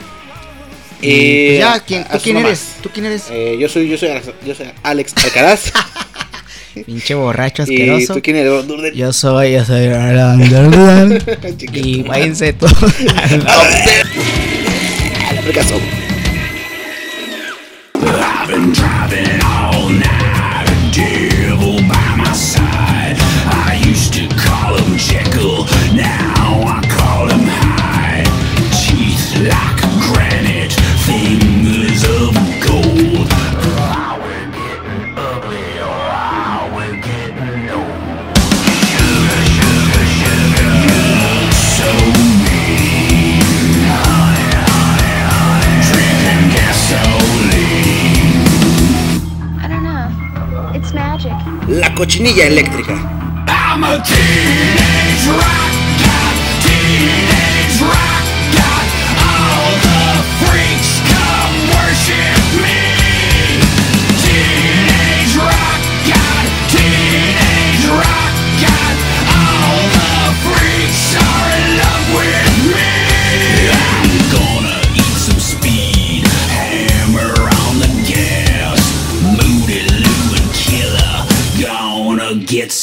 [1.03, 2.67] Y Eh, pues ya, a- ¿quién, a ¿tú quién eres?
[2.81, 3.23] ¿Tú quién eres?
[3.29, 5.71] Eh, yo soy, yo soy, Alex- yo soy Alex Alcaraz.
[6.87, 8.13] Pinche borracho ¿Y asqueroso.
[8.15, 8.65] tú quién eres?
[8.67, 8.93] Durden?
[8.95, 9.85] Yo soy, yo soy.
[11.73, 12.73] Y váyanse todos.
[13.03, 13.27] La
[15.43, 15.75] fracasó.
[18.05, 23.15] I've been driving all night, a devil by my side.
[23.45, 26.32] I used to call him Jekyll, now
[52.03, 52.95] cochinilla eléctrica.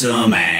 [0.01, 0.60] Some ass.